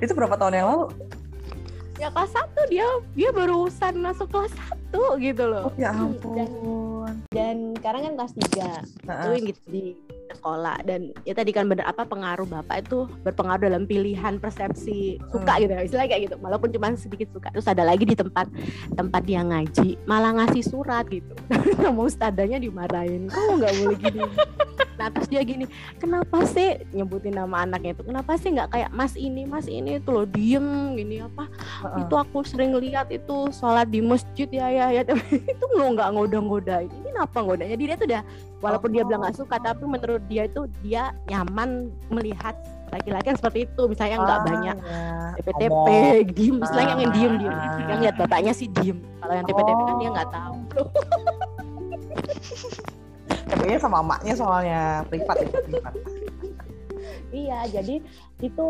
Itu 0.00 0.12
berapa 0.16 0.34
tahun 0.34 0.54
yang 0.58 0.66
lalu 0.72 0.86
ya 1.96 2.08
kelas 2.12 2.32
satu 2.32 2.60
dia 2.68 2.86
dia 3.16 3.30
barusan 3.32 3.94
masuk 4.04 4.28
kelas 4.28 4.52
satu 4.52 5.16
gitu 5.16 5.44
loh. 5.48 5.72
Oh, 5.72 5.74
ya 5.80 5.92
ampun. 5.92 6.36
dan, 6.36 6.50
dan 7.32 7.56
sekarang 7.80 8.00
kan 8.04 8.12
kelas 8.20 8.32
tiga. 8.36 8.70
Uh-uh. 9.08 9.32
itu 9.36 9.52
gitu 9.52 9.62
di 9.72 9.84
sekolah. 10.36 10.76
Dan 10.84 11.16
ya 11.24 11.32
tadi 11.32 11.50
kan 11.56 11.64
bener 11.66 11.88
apa 11.88 12.04
pengaruh 12.04 12.44
bapak 12.44 12.84
itu 12.84 13.08
berpengaruh 13.24 13.72
dalam 13.72 13.82
pilihan 13.88 14.36
persepsi 14.36 15.16
suka 15.32 15.56
hmm. 15.56 15.60
gitu 15.64 15.72
ya 15.72 15.82
istilahnya 15.84 16.10
kayak 16.12 16.22
gitu. 16.28 16.36
Walaupun 16.40 16.68
cuma 16.72 16.92
sedikit 16.96 17.28
suka. 17.32 17.48
Terus 17.52 17.68
ada 17.68 17.82
lagi 17.82 18.04
di 18.04 18.16
tempat 18.16 18.46
tempat 18.94 19.22
dia 19.24 19.40
ngaji 19.40 19.96
malah 20.04 20.36
ngasih 20.36 20.64
surat 20.64 21.08
gitu. 21.08 21.32
Mau 21.96 22.08
ustadanya 22.08 22.60
dimarahin. 22.60 23.32
Kamu 23.32 23.60
nggak 23.60 23.72
boleh 23.80 23.98
gini 23.98 24.22
nah 25.06 25.14
terus 25.14 25.30
dia 25.30 25.38
gini 25.46 25.70
kenapa 26.02 26.42
sih? 26.50 26.82
Nyebutin 26.90 27.38
nama 27.38 27.62
anaknya 27.62 27.94
itu 27.94 28.02
kenapa 28.02 28.34
sih 28.34 28.58
nggak 28.58 28.74
kayak 28.74 28.90
mas 28.90 29.14
ini 29.14 29.46
mas 29.46 29.70
ini? 29.70 30.02
Itu 30.02 30.10
loh 30.10 30.26
diem 30.26 30.98
gini 30.98 31.22
apa? 31.22 31.46
Uh-uh. 31.46 32.02
itu 32.02 32.14
aku 32.18 32.42
sering 32.42 32.74
lihat 32.74 33.06
itu 33.14 33.54
sholat 33.54 33.86
di 33.86 34.02
masjid 34.02 34.50
ya 34.50 34.66
ya 34.66 34.86
ya. 34.90 35.06
Itu 35.54 35.64
lo 35.78 35.94
nggak 35.94 36.10
ngoda-ngodain. 36.10 36.90
Ini 36.90 37.22
apa 37.22 37.38
ngodanya? 37.38 37.78
Dia 37.78 37.94
tuh 37.94 38.10
udah 38.10 38.22
walaupun 38.58 38.90
oh. 38.90 38.94
dia 38.98 39.02
bilang 39.06 39.22
nggak 39.22 39.38
suka 39.38 39.62
tapi 39.62 39.86
menurut 39.86 40.26
dia 40.26 40.50
itu 40.50 40.66
dia 40.82 41.14
nyaman 41.30 41.86
melihat 42.10 42.58
laki-laki 42.90 43.30
yang 43.30 43.38
seperti 43.38 43.58
itu. 43.70 43.82
Misalnya 43.86 44.26
nggak 44.26 44.40
ah, 44.42 44.42
banyak 44.42 44.76
ya. 44.82 44.98
TPTP 45.38 45.86
diem. 46.36 46.56
Misalnya 46.58 46.94
yang 46.98 47.14
diem 47.14 47.34
diem. 47.38 47.54
Ah. 47.54 47.78
yang 47.94 47.98
lihat 48.02 48.18
bapaknya 48.18 48.50
sih 48.50 48.66
diem. 48.82 48.98
Kalau 49.22 49.34
yang 49.38 49.46
TPTP 49.46 49.78
oh. 49.78 49.86
kan 49.86 49.96
dia 50.02 50.10
nggak 50.10 50.30
tahu 50.34 50.56
TPTP 53.46 53.78
sama 53.78 54.02
emaknya 54.02 54.34
soalnya 54.34 54.82
privat 55.06 55.36
itu 55.42 55.54
privat. 55.70 55.94
Iya 57.30 57.58
jadi 57.70 58.02
itu 58.42 58.66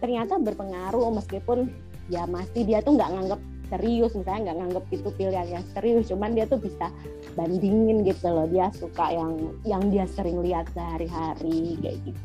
ternyata 0.00 0.40
berpengaruh 0.40 1.12
meskipun 1.12 1.68
ya 2.12 2.28
masih 2.28 2.64
dia 2.64 2.84
tuh 2.84 2.96
nggak 2.96 3.10
nganggap 3.12 3.40
serius 3.72 4.12
misalnya 4.12 4.52
nggak 4.52 4.58
nganggap 4.60 4.84
itu 4.92 5.08
pilihan 5.16 5.48
yang 5.48 5.64
serius 5.72 6.12
cuman 6.12 6.36
dia 6.36 6.44
tuh 6.44 6.60
bisa 6.60 6.92
bandingin 7.36 8.04
gitu 8.04 8.28
loh. 8.28 8.48
Dia 8.48 8.72
suka 8.76 9.12
yang 9.12 9.32
yang 9.64 9.82
dia 9.92 10.08
sering 10.08 10.40
lihat 10.40 10.68
sehari-hari 10.72 11.80
kayak 11.80 11.98
gitu. 12.04 12.24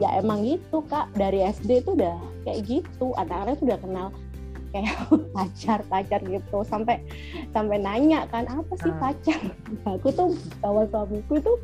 Ya 0.00 0.08
hmm. 0.08 0.20
emang 0.24 0.38
gitu 0.44 0.84
kak. 0.88 1.12
Dari 1.16 1.44
SD 1.48 1.84
tuh 1.84 1.96
udah 1.96 2.16
kayak 2.48 2.60
gitu 2.64 3.12
anak-anak 3.16 3.60
tuh 3.60 3.66
udah 3.68 3.80
kenal 3.80 4.06
kayak 4.72 4.96
pacar 5.36 5.78
pacar 5.86 6.20
gitu. 6.24 6.58
Sampai 6.66 7.04
sampai 7.52 7.78
nanya 7.78 8.24
kan 8.32 8.48
apa 8.48 8.72
sih 8.80 8.90
ah. 8.90 8.98
pacar? 8.98 9.40
Aku 10.00 10.08
tuh 10.10 10.34
kawan 10.64 10.88
suamiku 10.88 11.38
tuh 11.38 11.56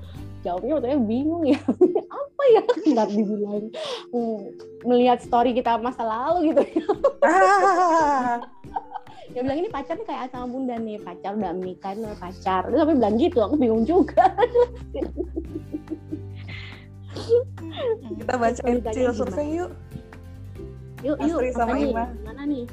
jawabnya 0.46 0.78
waktu 0.78 1.00
bingung 1.08 1.44
ya. 1.48 1.58
Apa 2.20 2.42
ya? 2.54 2.62
Nggak 2.94 3.08
dibilang 3.10 3.64
hmm, 4.14 4.38
melihat 4.86 5.18
story 5.24 5.56
kita 5.56 5.80
masa 5.80 6.04
lalu 6.04 6.54
gitu. 6.54 6.62
Ya 6.62 6.84
dia 9.28 9.44
bilang 9.44 9.60
ini 9.60 9.68
pacarnya 9.68 10.08
kayak 10.08 10.32
sama 10.32 10.48
bunda 10.48 10.80
nih 10.80 10.96
pacar 11.04 11.36
udah 11.36 11.52
menikah 11.52 11.92
nih 11.92 12.16
pacar. 12.16 12.64
Terus 12.64 12.80
sampai 12.80 12.96
bilang 12.96 13.16
gitu 13.20 13.38
aku 13.44 13.54
bingung 13.60 13.84
juga. 13.84 14.24
Kita 18.18 18.34
bacain 18.40 18.80
hasil 18.80 19.12
survei 19.12 19.60
yuk. 19.60 19.70
Yuk 21.04 21.16
yuk 21.22 21.38
Astri 21.38 21.50
sama 21.54 21.76
nih? 21.76 21.92
Ima. 21.92 22.04
Mana 22.24 22.42
nih 22.48 22.64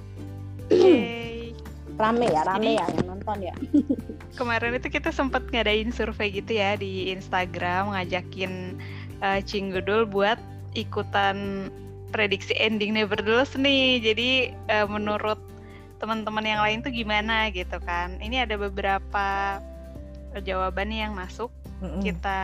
okay. 0.70 1.54
rame 1.96 2.28
ya 2.28 2.42
rame 2.44 2.76
ini, 2.76 2.80
ya 2.80 2.86
yang 2.92 3.08
nonton 3.08 3.38
ya 3.40 3.56
kemarin 4.40 4.76
itu 4.76 4.88
kita 4.92 5.10
sempat 5.16 5.48
ngadain 5.50 5.90
survei 5.94 6.30
gitu 6.32 6.60
ya 6.60 6.76
di 6.76 7.14
Instagram 7.14 7.96
ngajakin 7.96 8.76
uh, 9.24 9.40
Cinggudul 9.44 10.10
buat 10.10 10.38
ikutan 10.76 11.70
prediksi 12.12 12.52
ending 12.60 12.96
Nevertheless 12.96 13.56
nih 13.56 14.04
jadi 14.04 14.30
uh, 14.72 14.88
menurut 14.92 15.40
teman-teman 16.00 16.46
yang 16.46 16.62
lain 16.62 16.80
tuh 16.84 16.92
gimana 16.92 17.50
gitu 17.52 17.80
kan. 17.84 18.20
Ini 18.20 18.46
ada 18.48 18.60
beberapa 18.60 19.60
jawaban 20.44 20.92
yang 20.92 21.16
masuk. 21.16 21.52
Mm-hmm. 21.82 22.02
Kita 22.04 22.40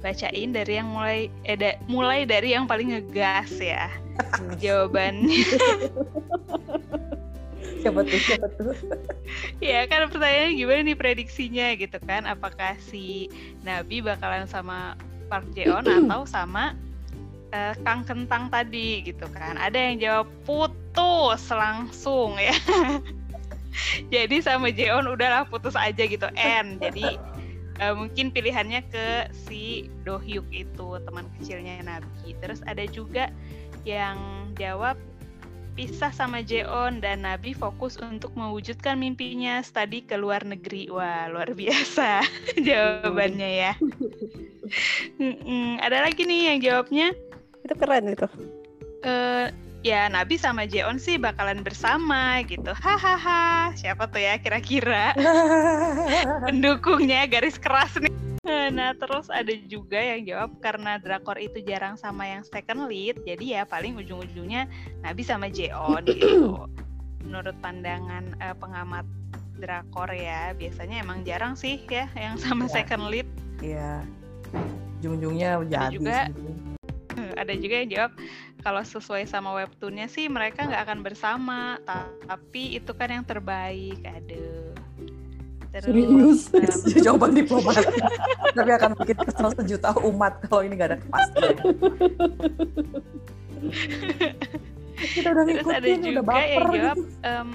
bacain 0.00 0.50
dari 0.56 0.80
yang 0.80 0.88
mulai 0.88 1.28
eh, 1.44 1.60
da, 1.60 1.76
mulai 1.84 2.24
dari 2.24 2.54
yang 2.54 2.64
paling 2.64 2.94
ngegas 2.94 3.52
ya. 3.58 3.90
Jawabannya. 4.62 5.44
siapa 7.80 8.00
tuh 8.04 8.20
siapa 8.20 8.46
tuh 8.60 8.72
ya 9.64 9.84
kan 9.88 10.08
pertanyaannya 10.12 10.52
gimana 10.56 10.80
nih 10.84 10.96
prediksinya 10.98 11.66
gitu 11.76 11.98
kan 12.04 12.28
apakah 12.28 12.76
si 12.80 13.28
Nabi 13.64 14.04
bakalan 14.04 14.44
sama 14.48 14.96
Park 15.32 15.48
Jeon 15.56 15.84
atau 16.04 16.28
sama 16.28 16.76
uh, 17.52 17.74
Kang 17.84 18.04
Kentang 18.04 18.52
tadi 18.52 19.04
gitu 19.04 19.24
kan 19.32 19.56
ada 19.56 19.76
yang 19.76 19.96
jawab 20.00 20.28
put 20.44 20.72
putus 20.90 21.46
langsung 21.54 22.34
ya. 22.34 22.54
Jadi 24.14 24.42
sama 24.42 24.74
Jeon 24.74 25.06
udahlah 25.06 25.46
putus 25.46 25.78
aja 25.78 26.02
gitu 26.02 26.26
N. 26.34 26.82
Jadi 26.82 27.14
uh, 27.78 27.94
mungkin 27.94 28.34
pilihannya 28.34 28.82
ke 28.90 29.30
si 29.30 29.86
Dohyuk 30.02 30.50
itu 30.50 30.98
teman 31.06 31.30
kecilnya 31.38 31.78
Nabi. 31.86 32.34
Terus 32.42 32.58
ada 32.66 32.82
juga 32.90 33.30
yang 33.86 34.18
jawab 34.58 34.98
pisah 35.80 36.12
sama 36.12 36.44
Jeon 36.44 37.00
dan 37.00 37.24
Nabi 37.24 37.56
fokus 37.56 37.96
untuk 38.04 38.36
mewujudkan 38.36 39.00
mimpinya 39.00 39.64
studi 39.64 40.04
ke 40.04 40.12
luar 40.12 40.44
negeri. 40.44 40.92
Wah, 40.92 41.32
luar 41.32 41.56
biasa 41.56 42.20
jawabannya 42.68 43.48
ya. 43.48 43.72
ada 45.80 46.04
lagi 46.04 46.28
nih 46.28 46.52
yang 46.52 46.58
jawabnya. 46.60 47.16
Itu 47.64 47.72
keren 47.80 48.12
itu. 48.12 48.28
Uh, 49.08 49.48
ya 49.80 50.12
Nabi 50.12 50.36
sama 50.36 50.68
Jeon 50.68 51.00
sih 51.00 51.16
bakalan 51.16 51.64
bersama 51.64 52.44
gitu. 52.44 52.76
Hahaha. 52.76 53.72
Siapa 53.72 54.04
tuh 54.12 54.20
ya 54.20 54.36
kira-kira 54.36 55.16
pendukungnya 56.44 57.24
garis 57.24 57.56
keras 57.56 57.96
nih. 57.96 58.29
Nah 58.46 58.96
terus 58.96 59.28
ada 59.28 59.52
juga 59.68 60.00
yang 60.00 60.24
jawab 60.24 60.50
karena 60.64 60.96
drakor 60.96 61.36
itu 61.36 61.60
jarang 61.60 62.00
sama 62.00 62.24
yang 62.24 62.40
second 62.46 62.88
lead, 62.88 63.20
jadi 63.28 63.60
ya 63.60 63.62
paling 63.68 63.98
ujung-ujungnya 64.00 64.64
Nabi 65.04 65.22
sama 65.26 65.52
Jeon 65.52 66.06
gitu. 66.08 66.64
Menurut 67.20 67.52
pandangan 67.60 68.32
uh, 68.40 68.56
pengamat 68.56 69.04
drakor 69.60 70.08
ya, 70.08 70.56
biasanya 70.56 71.04
emang 71.04 71.20
jarang 71.28 71.52
sih 71.52 71.84
ya 71.92 72.08
yang 72.16 72.40
sama 72.40 72.64
ya. 72.64 72.80
second 72.80 73.12
lead. 73.12 73.28
Iya. 73.60 74.00
Ujung-ujungnya 75.00 75.60
jadi. 75.68 75.92
juga, 75.92 76.18
ada 77.36 77.52
juga 77.56 77.74
yang 77.84 77.90
jawab 77.92 78.12
kalau 78.60 78.82
sesuai 78.84 79.24
sama 79.28 79.56
webtoonnya 79.56 80.08
sih 80.08 80.28
mereka 80.28 80.68
nggak 80.68 80.84
akan 80.88 81.00
bersama 81.00 81.80
tapi 82.28 82.76
itu 82.76 82.92
kan 82.92 83.08
yang 83.08 83.24
terbaik 83.24 84.00
aduh 84.04 84.69
Terus, 85.70 86.50
Serius? 86.50 86.82
Um, 86.82 87.02
jawaban 87.06 87.30
diplomat 87.38 87.86
tapi 88.58 88.70
akan 88.74 88.90
bikin 88.98 89.18
kesal 89.22 89.54
sejuta 89.54 89.94
umat 90.02 90.42
kalau 90.50 90.66
ini 90.66 90.74
nggak 90.74 90.90
ada 90.90 90.98
kepastian 90.98 91.54
kita 95.00 95.28
udah 95.30 95.44
Terus 95.46 95.68
ada 95.70 95.86
juga 95.86 96.10
udah 96.10 96.24
baper 96.26 96.64
yang 96.66 96.74
jawab 96.74 96.98
um, 97.22 97.50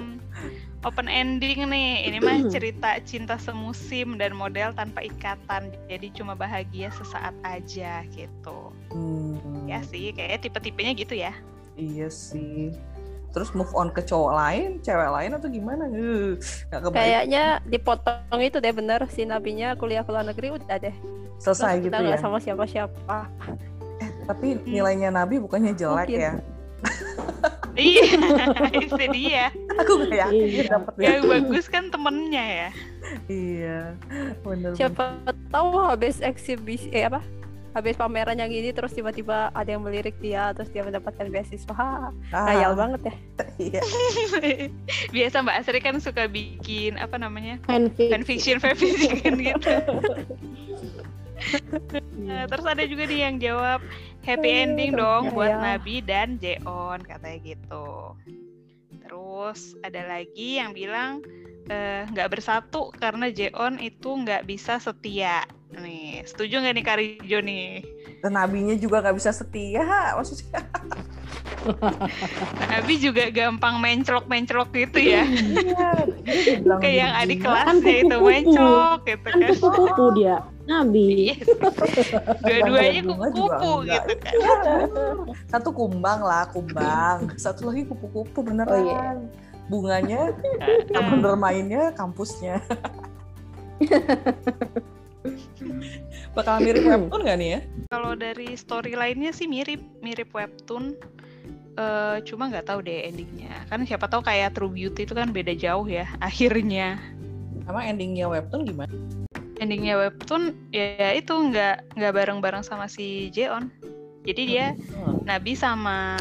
open 0.86 1.10
ending 1.10 1.66
nih. 1.66 2.08
Ini 2.08 2.18
mah 2.22 2.38
cerita 2.54 3.02
cinta 3.02 3.36
semusim 3.42 4.22
dan 4.22 4.38
model 4.38 4.72
tanpa 4.78 5.02
ikatan. 5.04 5.74
Jadi 5.90 6.08
cuma 6.14 6.38
bahagia 6.38 6.94
sesaat 6.94 7.34
aja 7.42 8.06
gitu. 8.14 8.72
Hmm. 8.94 9.66
Ya 9.66 9.82
sih, 9.82 10.14
kayaknya 10.14 10.40
tipe-tipenya 10.46 10.94
gitu 10.94 11.18
ya. 11.18 11.34
Iya 11.76 12.08
sih. 12.14 12.72
Terus 13.36 13.52
move 13.52 13.68
on 13.76 13.92
ke 13.92 14.00
cowok 14.00 14.32
lain, 14.32 14.80
cewek 14.80 15.12
lain 15.12 15.36
atau 15.36 15.48
gimana? 15.52 15.92
Uh, 15.92 16.40
Kayaknya 16.96 17.60
dipotong 17.68 18.40
itu 18.40 18.64
deh 18.64 18.72
bener 18.72 19.04
si 19.12 19.28
nabinya 19.28 19.76
kuliah 19.76 20.08
ke 20.08 20.12
luar 20.16 20.24
negeri 20.24 20.56
udah 20.56 20.80
deh. 20.80 20.96
Selesai 21.44 21.84
Terus 21.84 21.92
gitu 21.92 22.00
kita 22.00 22.16
ya. 22.16 22.18
sama 22.24 22.40
siapa-siapa. 22.40 23.28
Eh, 24.00 24.10
tapi 24.24 24.56
nilainya 24.64 25.12
Nabi 25.12 25.44
bukannya 25.44 25.76
jelek 25.76 26.08
Mungkin. 26.08 26.24
ya? 26.24 26.34
iya 27.76 28.08
itu 28.84 29.04
dia 29.12 29.46
aku 29.76 30.08
gak 30.08 30.16
yakin 30.28 30.48
iya. 30.48 30.64
dapat 30.72 30.94
yang 31.00 31.24
bagus 31.28 31.66
kan 31.68 31.92
temennya 31.92 32.46
ya 32.46 32.70
iya 33.28 33.80
bener 34.42 34.72
siapa 34.74 35.20
tahu 35.52 35.76
habis 35.84 36.24
eksibisi 36.24 36.90
eh 36.96 37.06
apa 37.06 37.22
habis 37.76 38.00
pameran 38.00 38.40
yang 38.40 38.48
ini 38.48 38.72
terus 38.72 38.96
tiba-tiba 38.96 39.52
ada 39.52 39.68
yang 39.68 39.84
melirik 39.84 40.16
dia 40.24 40.56
terus 40.56 40.72
dia 40.72 40.80
mendapatkan 40.80 41.28
beasiswa 41.28 41.76
ah. 41.76 42.48
khayal 42.48 42.72
banget 42.72 43.12
ya 43.12 43.16
iya. 43.68 43.82
biasa 45.16 45.44
mbak 45.44 45.60
Asri 45.60 45.84
kan 45.84 46.00
suka 46.00 46.32
bikin 46.32 46.96
apa 46.96 47.20
namanya 47.20 47.60
fanfiction 47.68 48.64
fanfiction 48.64 49.36
gitu 49.52 49.76
nah, 52.24 52.48
terus 52.48 52.64
ada 52.64 52.84
juga 52.88 53.04
nih 53.12 53.20
yang 53.28 53.36
jawab 53.44 53.84
happy 54.24 54.50
ending 54.50 54.96
dong 54.96 55.36
buat 55.36 55.52
ya. 55.52 55.76
Nabi 55.76 56.00
dan 56.00 56.40
Jeon 56.40 57.04
katanya 57.04 57.40
gitu 57.44 58.16
terus 59.04 59.76
ada 59.84 60.00
lagi 60.08 60.64
yang 60.64 60.72
bilang 60.72 61.20
eh, 61.28 61.45
nggak 62.12 62.28
uh, 62.28 62.32
bersatu 62.32 62.94
karena 62.94 63.34
Jeon 63.34 63.82
itu 63.82 64.10
nggak 64.14 64.46
bisa 64.46 64.78
setia 64.78 65.44
Nih, 65.76 66.24
setuju 66.24 66.64
nggak 66.64 66.74
nih 66.78 66.86
Karijo 66.86 67.40
nih? 67.44 67.84
Dan 68.24 68.40
nabinya 68.40 68.76
juga 68.80 69.04
nggak 69.04 69.18
bisa 69.18 69.32
setia, 69.36 69.84
maksudnya. 70.18 70.62
Nabi 72.72 72.94
juga 73.02 73.34
gampang 73.34 73.82
menclok-menclok 73.82 74.70
gitu 74.72 75.00
ya. 75.02 75.26
Iya, 75.26 75.90
Kayak 76.78 76.98
yang 77.02 77.14
adik 77.18 77.40
kelasnya 77.42 77.74
kan 77.82 78.06
itu 78.06 78.18
menclok 78.22 79.00
gitu 79.10 79.28
kan. 79.34 79.50
Kupu-kupu 79.58 80.06
dia. 80.16 80.36
Nabi. 80.66 81.34
Yes. 81.34 81.46
Dua-duanya 82.46 83.02
kupu-kupu 83.06 83.72
gitu 83.90 84.14
kan. 84.22 84.38
Satu 85.50 85.70
kumbang 85.74 86.22
lah, 86.22 86.46
kumbang. 86.54 87.34
Satu 87.38 87.74
lagi 87.74 87.90
kupu-kupu 87.90 88.46
beneran. 88.46 88.70
Oh, 88.70 88.82
iya. 88.86 89.02
Bunganya, 89.66 90.34
bener 91.10 91.36
mainnya 91.38 91.90
kampusnya. 91.98 92.62
Bakal 96.36 96.62
mirip 96.62 96.84
webtoon 96.86 97.26
gak 97.26 97.38
nih 97.40 97.50
ya? 97.58 97.60
Kalau 97.90 98.14
dari 98.14 98.54
story 98.60 98.94
lainnya 98.94 99.32
sih 99.32 99.48
mirip, 99.48 99.82
mirip 100.04 100.30
webtoon. 100.36 100.94
Uh, 101.76 102.24
cuma 102.24 102.48
nggak 102.48 102.72
tahu 102.72 102.80
deh 102.88 103.04
endingnya. 103.04 103.52
Kan 103.68 103.84
siapa 103.84 104.08
tahu 104.08 104.24
kayak 104.24 104.56
True 104.56 104.72
Beauty 104.72 105.04
itu 105.04 105.12
kan 105.12 105.36
beda 105.36 105.52
jauh 105.60 105.84
ya 105.84 106.08
akhirnya. 106.28 106.96
Sama 107.68 107.84
endingnya 107.84 108.32
webtoon 108.32 108.64
gimana? 108.64 108.94
Endingnya 109.60 110.00
webtoon 110.00 110.56
ya 110.72 111.12
itu 111.12 111.32
nggak 111.36 112.00
nggak 112.00 112.14
bareng-bareng 112.16 112.64
sama 112.64 112.88
si 112.88 113.28
Jeon. 113.32 113.72
Jadi 114.24 114.42
dia 114.48 114.72
hmm. 114.72 115.28
Nabi 115.28 115.52
sama 115.54 116.16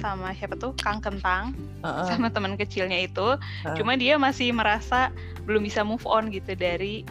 sama 0.00 0.32
siapa 0.32 0.56
tuh 0.56 0.72
Kang 0.80 1.04
Kentang 1.04 1.52
uh 1.84 2.02
-uh. 2.02 2.06
sama 2.08 2.32
teman 2.32 2.56
kecilnya 2.56 2.96
itu. 3.04 3.36
Uh. 3.36 3.76
Cuma 3.76 4.00
dia 4.00 4.16
masih 4.16 4.50
merasa 4.56 5.12
belum 5.44 5.68
bisa 5.68 5.84
move 5.84 6.02
on 6.08 6.32
gitu 6.32 6.56
dari 6.56 7.04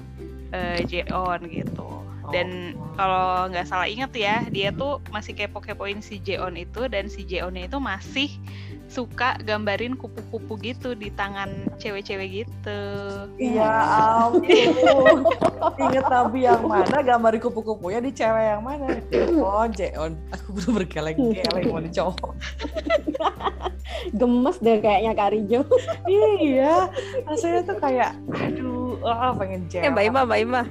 uh, 0.52 0.82
Jeon 0.90 1.46
gitu. 1.46 2.02
Dan 2.30 2.78
oh. 2.78 2.94
kalau 2.94 3.50
nggak 3.50 3.66
salah 3.66 3.90
inget 3.90 4.14
ya, 4.14 4.46
dia 4.50 4.70
tuh 4.70 5.02
masih 5.10 5.34
kepo-kepoin 5.34 6.02
si 6.02 6.22
Jeon 6.22 6.58
itu 6.58 6.86
dan 6.90 7.10
si 7.10 7.26
Jeonnya 7.26 7.66
itu 7.70 7.78
masih 7.82 8.30
suka 8.90 9.38
gambarin 9.46 9.94
kupu-kupu 9.94 10.58
gitu 10.66 10.98
di 10.98 11.14
tangan 11.14 11.70
cewek-cewek 11.78 12.44
gitu. 12.44 12.82
Iya 13.38 13.70
ampun. 14.26 15.24
Ingat 15.86 16.06
Nabi 16.10 16.40
yang 16.50 16.66
mana 16.66 16.98
gambar 17.06 17.38
kupu-kupunya 17.38 18.02
di 18.02 18.10
cewek 18.10 18.58
yang 18.58 18.66
mana? 18.66 18.98
Oh 19.38 19.70
Jeon. 19.70 20.18
Aku 20.34 20.58
belum 20.58 20.72
berkeleng-keleng 20.82 21.70
mau 21.70 21.80
cowok. 21.86 22.34
Gemes 24.18 24.58
deh 24.58 24.78
kayaknya 24.82 25.14
Karijo. 25.14 25.62
iya. 26.42 26.90
Rasanya 27.30 27.62
tuh 27.70 27.78
kayak 27.78 28.18
aduh, 28.34 28.98
oh, 29.06 29.32
pengen 29.38 29.70
Jeon. 29.70 29.86
Ya 29.86 29.90
Mbak 29.94 30.06
Ima, 30.10 30.22
Mbak 30.26 30.40
Ima. 30.42 30.62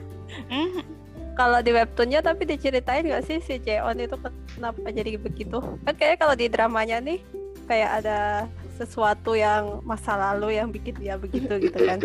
Mm 0.50 0.98
kalau 1.38 1.62
di 1.62 1.70
webtoonnya 1.70 2.18
tapi 2.18 2.50
diceritain 2.50 3.06
gak 3.06 3.22
sih 3.22 3.38
si 3.38 3.62
Jeon 3.62 4.02
itu 4.02 4.18
kenapa 4.58 4.90
jadi 4.90 5.14
begitu? 5.22 5.62
Kan 5.86 5.94
kayaknya 5.94 6.18
kalau 6.18 6.34
di 6.34 6.50
dramanya 6.50 6.98
nih 6.98 7.22
kayak 7.68 8.02
ada 8.02 8.48
sesuatu 8.80 9.36
yang 9.36 9.84
masa 9.84 10.16
lalu 10.16 10.56
yang 10.56 10.72
bikin 10.72 10.96
dia 10.96 11.20
begitu 11.20 11.50
gitu 11.60 11.78
kan. 11.84 12.00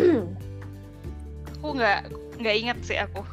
Aku 1.58 1.72
nggak 1.72 2.12
nggak 2.38 2.56
inget 2.60 2.78
sih 2.84 2.98
aku. 3.00 3.24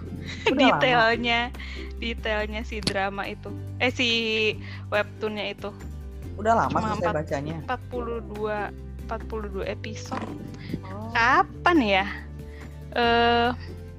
Detailnya 0.48 1.52
lama. 1.52 2.00
detailnya 2.00 2.62
si 2.64 2.80
drama 2.80 3.28
itu. 3.28 3.52
Eh 3.84 3.92
si 3.92 4.10
webtoonnya 4.88 5.52
itu. 5.52 5.70
Udah 6.40 6.66
lama 6.66 6.78
Cuma 6.80 6.96
saya 6.98 7.12
bacanya. 7.12 7.60
42 7.68 9.10
42 9.12 9.68
episode. 9.68 10.32
Oh. 10.88 11.12
kapan 11.12 11.78
ya? 11.84 12.06
Eh 12.96 13.02
uh, 13.02 13.50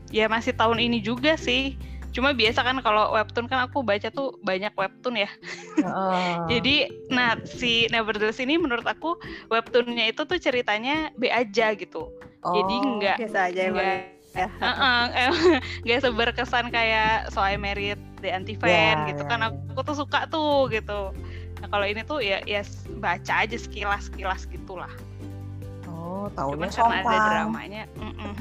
ya 0.08 0.28
masih 0.32 0.56
tahun 0.56 0.80
ini 0.80 1.04
juga 1.04 1.36
sih 1.36 1.76
Cuma 2.12 2.36
biasa 2.36 2.60
kan 2.60 2.76
kalau 2.84 3.16
webtoon 3.16 3.48
kan 3.48 3.64
aku 3.64 3.80
baca 3.80 4.12
tuh 4.12 4.36
banyak 4.44 4.70
webtoon 4.76 5.24
ya. 5.24 5.30
Oh. 5.80 6.44
Jadi 6.52 6.92
nah 7.08 7.40
si 7.48 7.88
Nevertheless 7.88 8.38
ini 8.38 8.60
menurut 8.60 8.84
aku 8.84 9.16
webtoonnya 9.48 10.12
itu 10.12 10.28
tuh 10.28 10.36
ceritanya 10.36 11.08
B 11.16 11.32
aja 11.32 11.72
gitu. 11.72 12.12
Oh. 12.44 12.52
Jadi 12.52 12.74
nggak 13.00 13.16
biasa 13.16 13.38
aja 13.48 13.60
enggak, 13.64 13.88
ya. 14.36 14.48
Uh 14.60 14.68
-uh, 14.68 15.02
gak 15.84 16.00
seberkesan 16.04 16.72
kayak 16.72 17.32
So 17.32 17.40
I 17.40 17.56
Married 17.56 18.00
the 18.24 18.32
Anti 18.32 18.56
Fan 18.56 18.72
yeah, 18.72 19.08
gitu 19.12 19.24
yeah, 19.24 19.32
kan 19.32 19.40
aku, 19.44 19.56
aku 19.72 19.80
tuh 19.92 19.96
suka 20.04 20.20
tuh 20.28 20.68
gitu. 20.68 21.16
Nah 21.64 21.68
kalau 21.72 21.88
ini 21.88 22.04
tuh 22.04 22.20
ya 22.20 22.44
ya 22.44 22.60
baca 23.00 23.44
aja 23.44 23.56
sekilas 23.56 24.12
sekilas 24.12 24.44
gitulah. 24.52 24.92
Oh, 25.88 26.28
tahunya 26.36 26.68
karena 26.68 26.96
ada 27.04 27.18
dramanya. 27.40 27.82
Mm 27.96 28.12
-mm, 28.12 28.32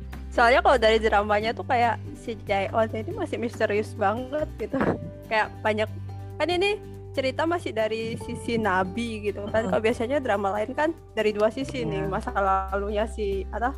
soalnya 0.36 0.60
kalau 0.60 0.76
dari 0.76 1.00
dramanya 1.00 1.56
tuh 1.56 1.64
kayak 1.64 1.96
si 2.12 2.36
Jaeon 2.44 2.92
ini 2.92 3.10
masih 3.16 3.40
misterius 3.40 3.96
banget 3.96 4.44
gitu. 4.60 4.76
Kayak 5.32 5.48
banyak 5.64 5.88
kan 6.36 6.46
ini 6.52 6.76
cerita 7.16 7.48
masih 7.48 7.72
dari 7.72 8.20
sisi 8.20 8.60
nabi 8.60 9.32
gitu 9.32 9.48
kan. 9.48 9.72
Kalau 9.72 9.80
biasanya 9.80 10.20
drama 10.20 10.52
lain 10.52 10.76
kan 10.76 10.92
dari 11.16 11.32
dua 11.32 11.48
sisi 11.48 11.82
yeah. 11.82 12.04
nih 12.04 12.12
masa 12.12 12.36
lalunya 12.36 13.08
si 13.08 13.48
atau 13.48 13.72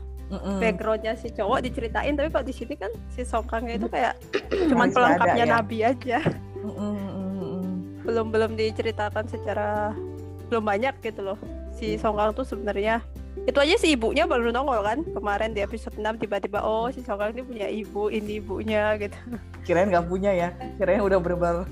backgroundnya 0.61 1.17
si 1.17 1.33
cowok 1.33 1.65
diceritain 1.65 2.13
tapi 2.13 2.29
kalau 2.29 2.45
di 2.45 2.53
sini 2.53 2.77
kan 2.77 2.93
si 3.09 3.25
Songkangnya 3.25 3.81
itu 3.81 3.89
kayak 3.89 4.13
cuman 4.69 4.93
pelengkapnya 4.93 5.45
ya? 5.47 5.55
nabi 5.55 5.79
aja. 5.87 6.19
Belum 8.03 8.35
belum 8.35 8.59
diceritakan 8.59 9.25
secara 9.31 9.95
belum 10.51 10.67
banyak 10.67 10.99
gitu 11.01 11.23
loh. 11.23 11.39
Si 11.73 11.95
Songkang 11.97 12.35
tuh 12.35 12.45
sebenarnya 12.45 13.01
itu 13.45 13.59
aja 13.61 13.75
si 13.79 13.95
ibunya 13.95 14.25
baru 14.27 14.51
nongol 14.51 14.81
kan 14.85 14.99
kemarin 15.05 15.53
di 15.55 15.61
episode 15.63 15.97
6 15.97 16.21
tiba-tiba 16.21 16.65
oh 16.65 16.89
si 16.91 17.01
Sokang 17.05 17.33
ini 17.37 17.43
punya 17.45 17.67
ibu 17.69 18.09
ini 18.11 18.43
ibunya 18.43 18.97
gitu. 18.99 19.17
Kirain 19.65 19.89
nggak 19.89 20.07
punya 20.09 20.33
ya 20.33 20.49
kirain 20.81 21.05
udah 21.05 21.21
berubah. 21.21 21.65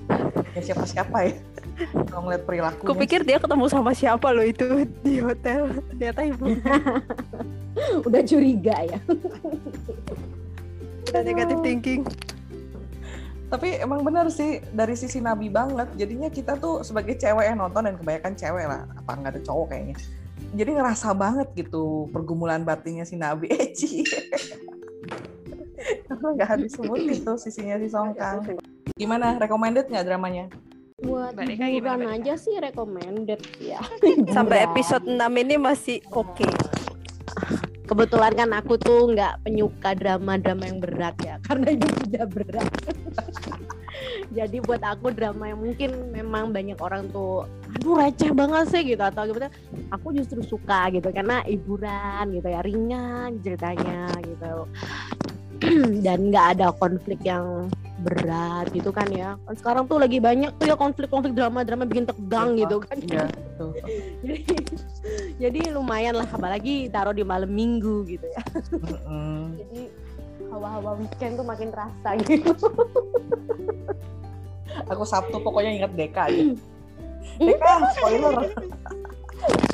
Ya 0.56 0.60
siapa-siapa 0.72 1.16
ya 1.28 1.34
kalau 2.08 2.28
ngeliat 2.28 2.42
perilakunya. 2.48 2.88
Kupikir 2.88 3.20
dia 3.24 3.36
ketemu 3.36 3.64
sama 3.68 3.92
siapa 3.92 4.32
loh 4.32 4.44
itu 4.44 4.88
di 5.04 5.20
hotel 5.20 5.68
ternyata 5.92 6.20
ibu. 6.24 6.44
Udah 8.08 8.24
curiga 8.24 8.76
ya. 8.88 8.98
Udah 11.12 11.20
negatif 11.20 11.60
thinking. 11.60 12.02
Tapi 13.52 13.78
emang 13.78 14.00
benar 14.00 14.32
sih 14.32 14.64
dari 14.72 14.96
sisi 14.96 15.20
nabi 15.20 15.52
banget. 15.52 15.92
Jadinya 16.00 16.32
kita 16.32 16.56
tuh 16.56 16.80
sebagai 16.80 17.20
cewek 17.20 17.52
yang 17.52 17.60
nonton 17.60 17.84
dan 17.84 17.94
kebanyakan 18.00 18.32
cewek 18.32 18.64
lah. 18.64 18.88
Apa 18.96 19.10
nggak 19.20 19.32
ada 19.36 19.40
cowok 19.44 19.66
kayaknya 19.76 19.96
jadi 20.52 20.70
ngerasa 20.76 21.16
banget 21.16 21.48
gitu 21.56 22.06
pergumulan 22.12 22.62
batinnya 22.62 23.08
si 23.08 23.18
Nabi. 23.18 23.50
Eci 23.66 24.06
karena 26.06 26.26
nggak 26.34 26.48
habis 26.48 26.70
sebut 26.74 26.98
itu 26.98 27.32
sisinya 27.38 27.76
si 27.78 27.88
Songkang. 27.90 28.58
Gimana? 28.96 29.36
Recommended 29.38 29.86
nggak 29.90 30.06
dramanya? 30.06 30.46
Buat 30.96 31.36
hiburan 31.36 32.08
aja 32.08 32.40
sih 32.40 32.56
recommended 32.56 33.42
ya. 33.60 33.84
Sampai 34.36 34.64
episode 34.64 35.04
6 35.04 35.20
ini 35.20 35.54
masih 35.60 36.00
oke. 36.10 36.42
Okay. 36.42 36.52
kebetulan 37.86 38.34
kan 38.34 38.50
aku 38.50 38.74
tuh 38.82 39.14
nggak 39.14 39.46
penyuka 39.46 39.94
drama-drama 39.94 40.66
yang 40.66 40.82
berat 40.82 41.14
ya 41.22 41.38
karena 41.46 41.78
itu 41.78 41.86
sudah 42.02 42.24
berat 42.26 42.66
jadi 44.36 44.60
buat 44.60 44.84
aku 44.84 45.16
drama 45.16 45.48
yang 45.48 45.60
mungkin 45.64 46.12
memang 46.12 46.52
banyak 46.52 46.76
orang 46.76 47.08
tuh 47.08 47.48
aduh 47.72 47.96
receh 47.96 48.30
banget 48.36 48.64
sih 48.68 48.82
gitu 48.84 49.00
atau 49.00 49.24
gimana 49.24 49.48
aku 49.88 50.12
justru 50.12 50.44
suka 50.44 50.92
gitu 50.92 51.08
karena 51.08 51.40
hiburan 51.48 52.36
gitu 52.36 52.48
ya 52.52 52.60
ringan 52.60 53.40
ceritanya 53.40 54.12
gitu. 54.20 54.68
Dan 56.04 56.28
nggak 56.28 56.60
ada 56.60 56.68
konflik 56.76 57.16
yang 57.24 57.72
berat 58.04 58.68
gitu 58.76 58.92
kan 58.92 59.08
ya. 59.08 59.40
Kan 59.48 59.56
sekarang 59.56 59.84
tuh 59.88 59.96
lagi 59.96 60.20
banyak 60.20 60.52
tuh 60.60 60.68
ya 60.68 60.76
konflik-konflik 60.76 61.32
drama-drama 61.32 61.88
bikin 61.88 62.04
tegang 62.04 62.60
ya, 62.60 62.68
gitu 62.68 62.76
kan. 62.84 62.96
Ya, 63.08 63.24
jadi 64.20 64.44
jadi 65.40 65.60
lumayan 65.72 66.20
lah 66.20 66.28
apalagi 66.28 66.92
taruh 66.92 67.16
di 67.16 67.24
malam 67.24 67.48
minggu 67.48 68.04
gitu 68.04 68.28
ya. 68.28 68.42
Jadi 69.56 69.88
hawa-hawa 70.52 71.00
weekend 71.00 71.40
tuh 71.40 71.46
makin 71.46 71.68
terasa 71.72 72.10
gitu 72.24 72.52
aku 74.84 75.04
Sabtu 75.08 75.40
pokoknya 75.40 75.72
ingat 75.72 75.92
Deka 75.96 76.28
aja 76.28 76.42
Deka, 77.42 77.72
spoiler. 77.98 78.48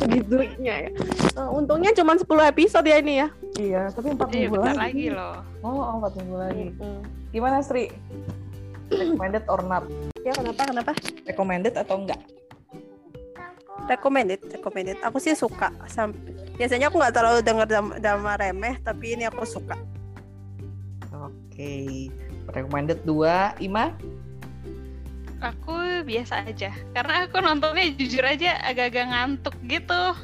Segitunya 0.02 0.74
ya. 0.88 0.90
Uh, 1.38 1.62
untungnya 1.62 1.94
cuma 1.94 2.18
10 2.18 2.26
episode 2.26 2.86
ya 2.88 2.96
ini 2.98 3.22
ya. 3.22 3.28
Iya, 3.60 3.82
tapi 3.94 4.16
4 4.16 4.18
minggu 4.18 4.56
lagi. 4.58 4.78
lagi 4.78 5.06
loh. 5.12 5.36
Oh, 5.62 6.02
4 6.02 6.18
minggu 6.18 6.36
lagi. 6.36 6.66
Hmm. 6.80 7.02
Gimana 7.30 7.62
Sri? 7.62 7.92
Recommended 8.92 9.44
or 9.48 9.60
not? 9.64 9.84
Ya 10.26 10.32
kenapa 10.34 10.68
kenapa? 10.68 10.92
Recommended 11.24 11.74
atau 11.78 11.96
enggak? 12.02 12.20
Recommended, 13.88 14.40
recommended. 14.52 14.98
Aku 15.02 15.18
sih 15.18 15.34
suka. 15.34 15.72
Sampai 15.90 16.34
biasanya 16.54 16.92
aku 16.92 17.00
nggak 17.00 17.14
terlalu 17.14 17.40
dengar 17.42 17.66
drama 17.98 18.32
remeh, 18.38 18.78
tapi 18.84 19.16
ini 19.16 19.26
aku 19.26 19.42
suka. 19.42 19.74
Oke, 21.12 21.54
okay. 21.54 21.86
recommended 22.50 23.02
dua, 23.02 23.54
Ima? 23.58 23.94
Aku 25.42 25.74
biasa 26.06 26.46
aja, 26.46 26.70
karena 26.94 27.26
aku 27.26 27.42
nontonnya 27.42 27.90
jujur 27.98 28.22
aja 28.22 28.62
agak-agak 28.62 29.10
ngantuk 29.10 29.56
gitu. 29.66 30.14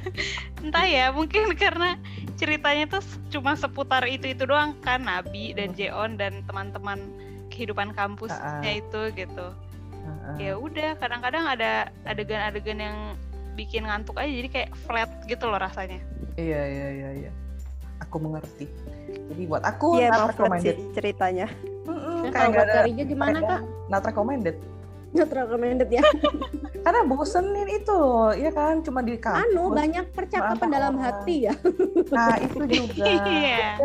Entah 0.60 0.84
ya, 0.84 1.08
mungkin 1.16 1.48
karena 1.56 1.96
ceritanya 2.36 2.84
tuh 3.00 3.04
cuma 3.32 3.56
seputar 3.56 4.04
itu 4.04 4.36
itu 4.36 4.44
doang 4.44 4.76
kan, 4.84 5.00
Nabi 5.00 5.56
dan 5.56 5.72
Jeon 5.72 6.20
dan 6.20 6.44
teman-teman 6.44 7.08
kehidupan 7.48 7.96
kampusnya 7.96 8.60
uh 8.60 8.76
itu 8.76 9.00
gitu. 9.16 9.46
Ya 10.36 10.60
udah 10.60 11.00
kadang-kadang 11.00 11.48
ada 11.48 11.88
adegan-adegan 12.04 12.78
yang 12.78 12.98
bikin 13.56 13.88
ngantuk 13.88 14.20
aja 14.20 14.28
jadi 14.28 14.48
kayak 14.52 14.70
flat 14.84 15.10
gitu 15.24 15.48
loh 15.48 15.56
rasanya. 15.56 16.04
Iya 16.36 16.62
iya 16.68 16.88
iya 16.92 17.10
iya. 17.24 17.30
Aku 18.04 18.20
mengerti. 18.20 18.68
Jadi 19.32 19.42
buat 19.48 19.64
aku 19.64 19.98
yeah, 19.98 20.12
not 20.12 20.36
recommended. 20.36 20.76
ceritanya 20.92 21.48
kayak 22.36 22.52
gak 22.52 22.66
ada 22.68 23.04
gimana 23.04 23.38
kak? 23.40 23.60
Not 23.88 24.02
recommended. 24.04 24.56
Not 25.16 25.30
recommended 25.32 25.88
ya? 25.88 26.04
Karena 26.84 27.02
bosenin 27.08 27.66
itu 27.66 28.00
ya 28.36 28.50
kan? 28.52 28.84
Cuma 28.84 29.00
di 29.02 29.16
kampus. 29.16 29.42
Anu 29.48 29.74
banyak 29.74 30.12
percakapan 30.12 30.68
dalam 30.70 30.94
orang. 31.00 31.04
hati 31.08 31.50
ya? 31.50 31.54
Nah 32.12 32.36
itu 32.38 32.62
juga. 32.68 33.06
Iya. 33.26 33.80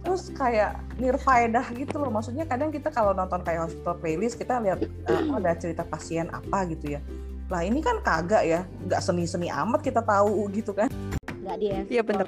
terus 0.00 0.30
kayak 0.34 0.78
nirfaedah 0.98 1.66
gitu 1.74 1.96
loh. 1.98 2.10
Maksudnya 2.12 2.46
kadang 2.46 2.70
kita 2.70 2.92
kalau 2.92 3.16
nonton 3.16 3.42
kayak 3.42 3.70
hospital 3.70 3.94
playlist 3.98 4.36
kita 4.38 4.62
lihat 4.62 4.82
uh, 5.10 5.38
ada 5.38 5.56
cerita 5.58 5.82
pasien 5.86 6.30
apa 6.30 6.66
gitu 6.70 6.98
ya 6.98 7.00
lah 7.50 7.66
ini 7.66 7.82
kan 7.82 7.98
kagak 8.00 8.46
ya. 8.46 8.60
Nggak 8.86 9.02
seni-seni 9.02 9.50
amat 9.50 9.82
kita 9.82 10.00
tahu 10.00 10.46
gitu 10.54 10.70
kan. 10.70 10.86
Nggak 11.42 11.56
dia. 11.58 11.78
Iya 11.90 12.02
bener. 12.06 12.26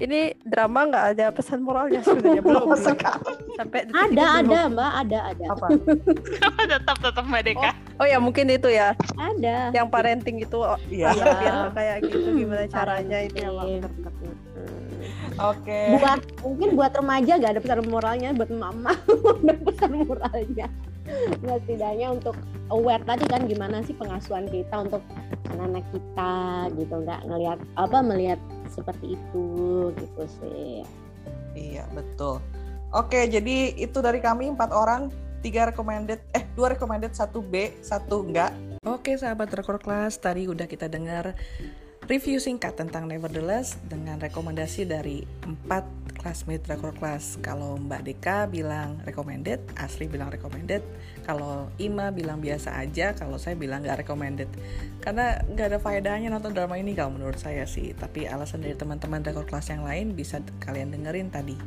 Ini 0.00 0.20
drama 0.48 0.88
nggak 0.88 1.06
ada 1.12 1.26
pesan 1.28 1.60
moralnya 1.60 2.00
sebenarnya 2.00 2.40
belum. 2.40 2.66
Sampai 3.60 3.84
ada 3.92 4.24
ada 4.40 4.58
mbak. 4.72 4.92
Ada 5.04 5.18
ada. 5.36 5.44
Apa? 5.52 5.66
Tetap 6.72 6.96
tetap 7.04 7.24
mbak 7.28 7.42
Deka. 7.44 7.70
Oh, 8.00 8.02
oh 8.02 8.06
ya 8.08 8.16
mungkin 8.16 8.48
itu 8.48 8.72
ya. 8.72 8.96
Ada. 9.20 9.76
Yang 9.76 9.88
parenting 9.92 10.40
itu 10.40 10.56
oh, 10.56 10.80
iya. 10.88 11.12
biar 11.12 11.68
kayak 11.76 11.96
gitu 12.08 12.28
gimana 12.32 12.64
caranya 12.72 13.18
itu. 13.28 13.36
Ya 13.44 13.52
Oke. 15.40 15.64
Okay. 15.68 15.96
Buat 15.96 16.20
mungkin 16.44 16.68
buat 16.76 16.92
remaja 16.92 17.32
gak 17.40 17.52
ada 17.56 17.60
pesan 17.62 17.88
moralnya, 17.88 18.30
buat 18.36 18.52
mama 18.52 18.92
ada 19.42 19.54
pesan 19.64 19.92
moralnya. 20.04 20.66
Nggak 21.42 21.58
setidaknya 21.66 22.08
untuk 22.12 22.36
aware 22.72 23.04
tadi 23.04 23.24
kan 23.28 23.44
gimana 23.44 23.84
sih 23.84 23.94
pengasuhan 23.96 24.48
kita 24.48 24.88
untuk 24.88 25.02
anak-anak 25.52 25.84
kita 25.92 26.34
gitu, 26.80 26.94
nggak 27.04 27.20
ngelihat 27.28 27.58
apa 27.76 27.98
melihat 28.00 28.40
seperti 28.72 29.20
itu 29.20 29.46
gitu 29.96 30.22
sih. 30.40 30.80
Iya 31.52 31.84
betul. 31.92 32.40
Oke, 32.92 33.24
jadi 33.28 33.72
itu 33.76 33.98
dari 34.04 34.20
kami 34.20 34.52
empat 34.52 34.72
orang, 34.72 35.08
tiga 35.40 35.68
recommended, 35.68 36.20
eh 36.36 36.44
dua 36.56 36.76
recommended, 36.76 37.16
satu 37.16 37.40
B, 37.40 37.72
satu 37.80 38.24
enggak. 38.24 38.52
Oke 38.84 39.16
sahabat 39.16 39.52
rekor 39.52 39.80
kelas, 39.80 40.20
tadi 40.20 40.48
udah 40.48 40.68
kita 40.68 40.88
dengar 40.88 41.36
review 42.10 42.42
singkat 42.42 42.74
tentang 42.74 43.06
Nevertheless 43.06 43.78
dengan 43.86 44.18
rekomendasi 44.18 44.84
dari 44.90 45.22
empat 45.46 46.01
classmate 46.22 46.62
rekor 46.70 46.94
kelas. 46.94 47.42
Kalau 47.42 47.74
Mbak 47.76 48.02
Deka 48.06 48.46
bilang 48.46 49.02
recommended, 49.02 49.58
Asri 49.74 50.06
bilang 50.06 50.30
recommended, 50.30 50.86
kalau 51.26 51.66
Ima 51.82 52.14
bilang 52.14 52.38
biasa 52.38 52.78
aja, 52.78 53.12
kalau 53.18 53.42
saya 53.42 53.58
bilang 53.58 53.82
nggak 53.82 54.06
recommended. 54.06 54.46
Karena 55.02 55.42
nggak 55.42 55.66
ada 55.74 55.78
faedahnya 55.82 56.30
nonton 56.30 56.54
drama 56.54 56.78
ini 56.78 56.94
kalau 56.94 57.18
menurut 57.18 57.42
saya 57.42 57.66
sih. 57.66 57.90
Tapi 57.98 58.30
alasan 58.30 58.62
dari 58.62 58.78
teman-teman 58.78 59.26
rekor 59.26 59.44
kelas 59.44 59.74
yang 59.74 59.82
lain 59.82 60.14
bisa 60.14 60.38
kalian 60.62 60.94
dengerin 60.94 61.34
tadi. 61.34 61.58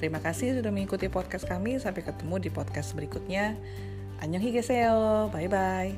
Terima 0.00 0.18
kasih 0.18 0.58
sudah 0.58 0.72
mengikuti 0.72 1.06
podcast 1.06 1.46
kami. 1.46 1.78
Sampai 1.78 2.02
ketemu 2.02 2.40
di 2.42 2.50
podcast 2.50 2.96
berikutnya. 2.96 3.54
Annyeonghaseyo. 4.18 5.30
Bye 5.30 5.46
bye. 5.46 5.92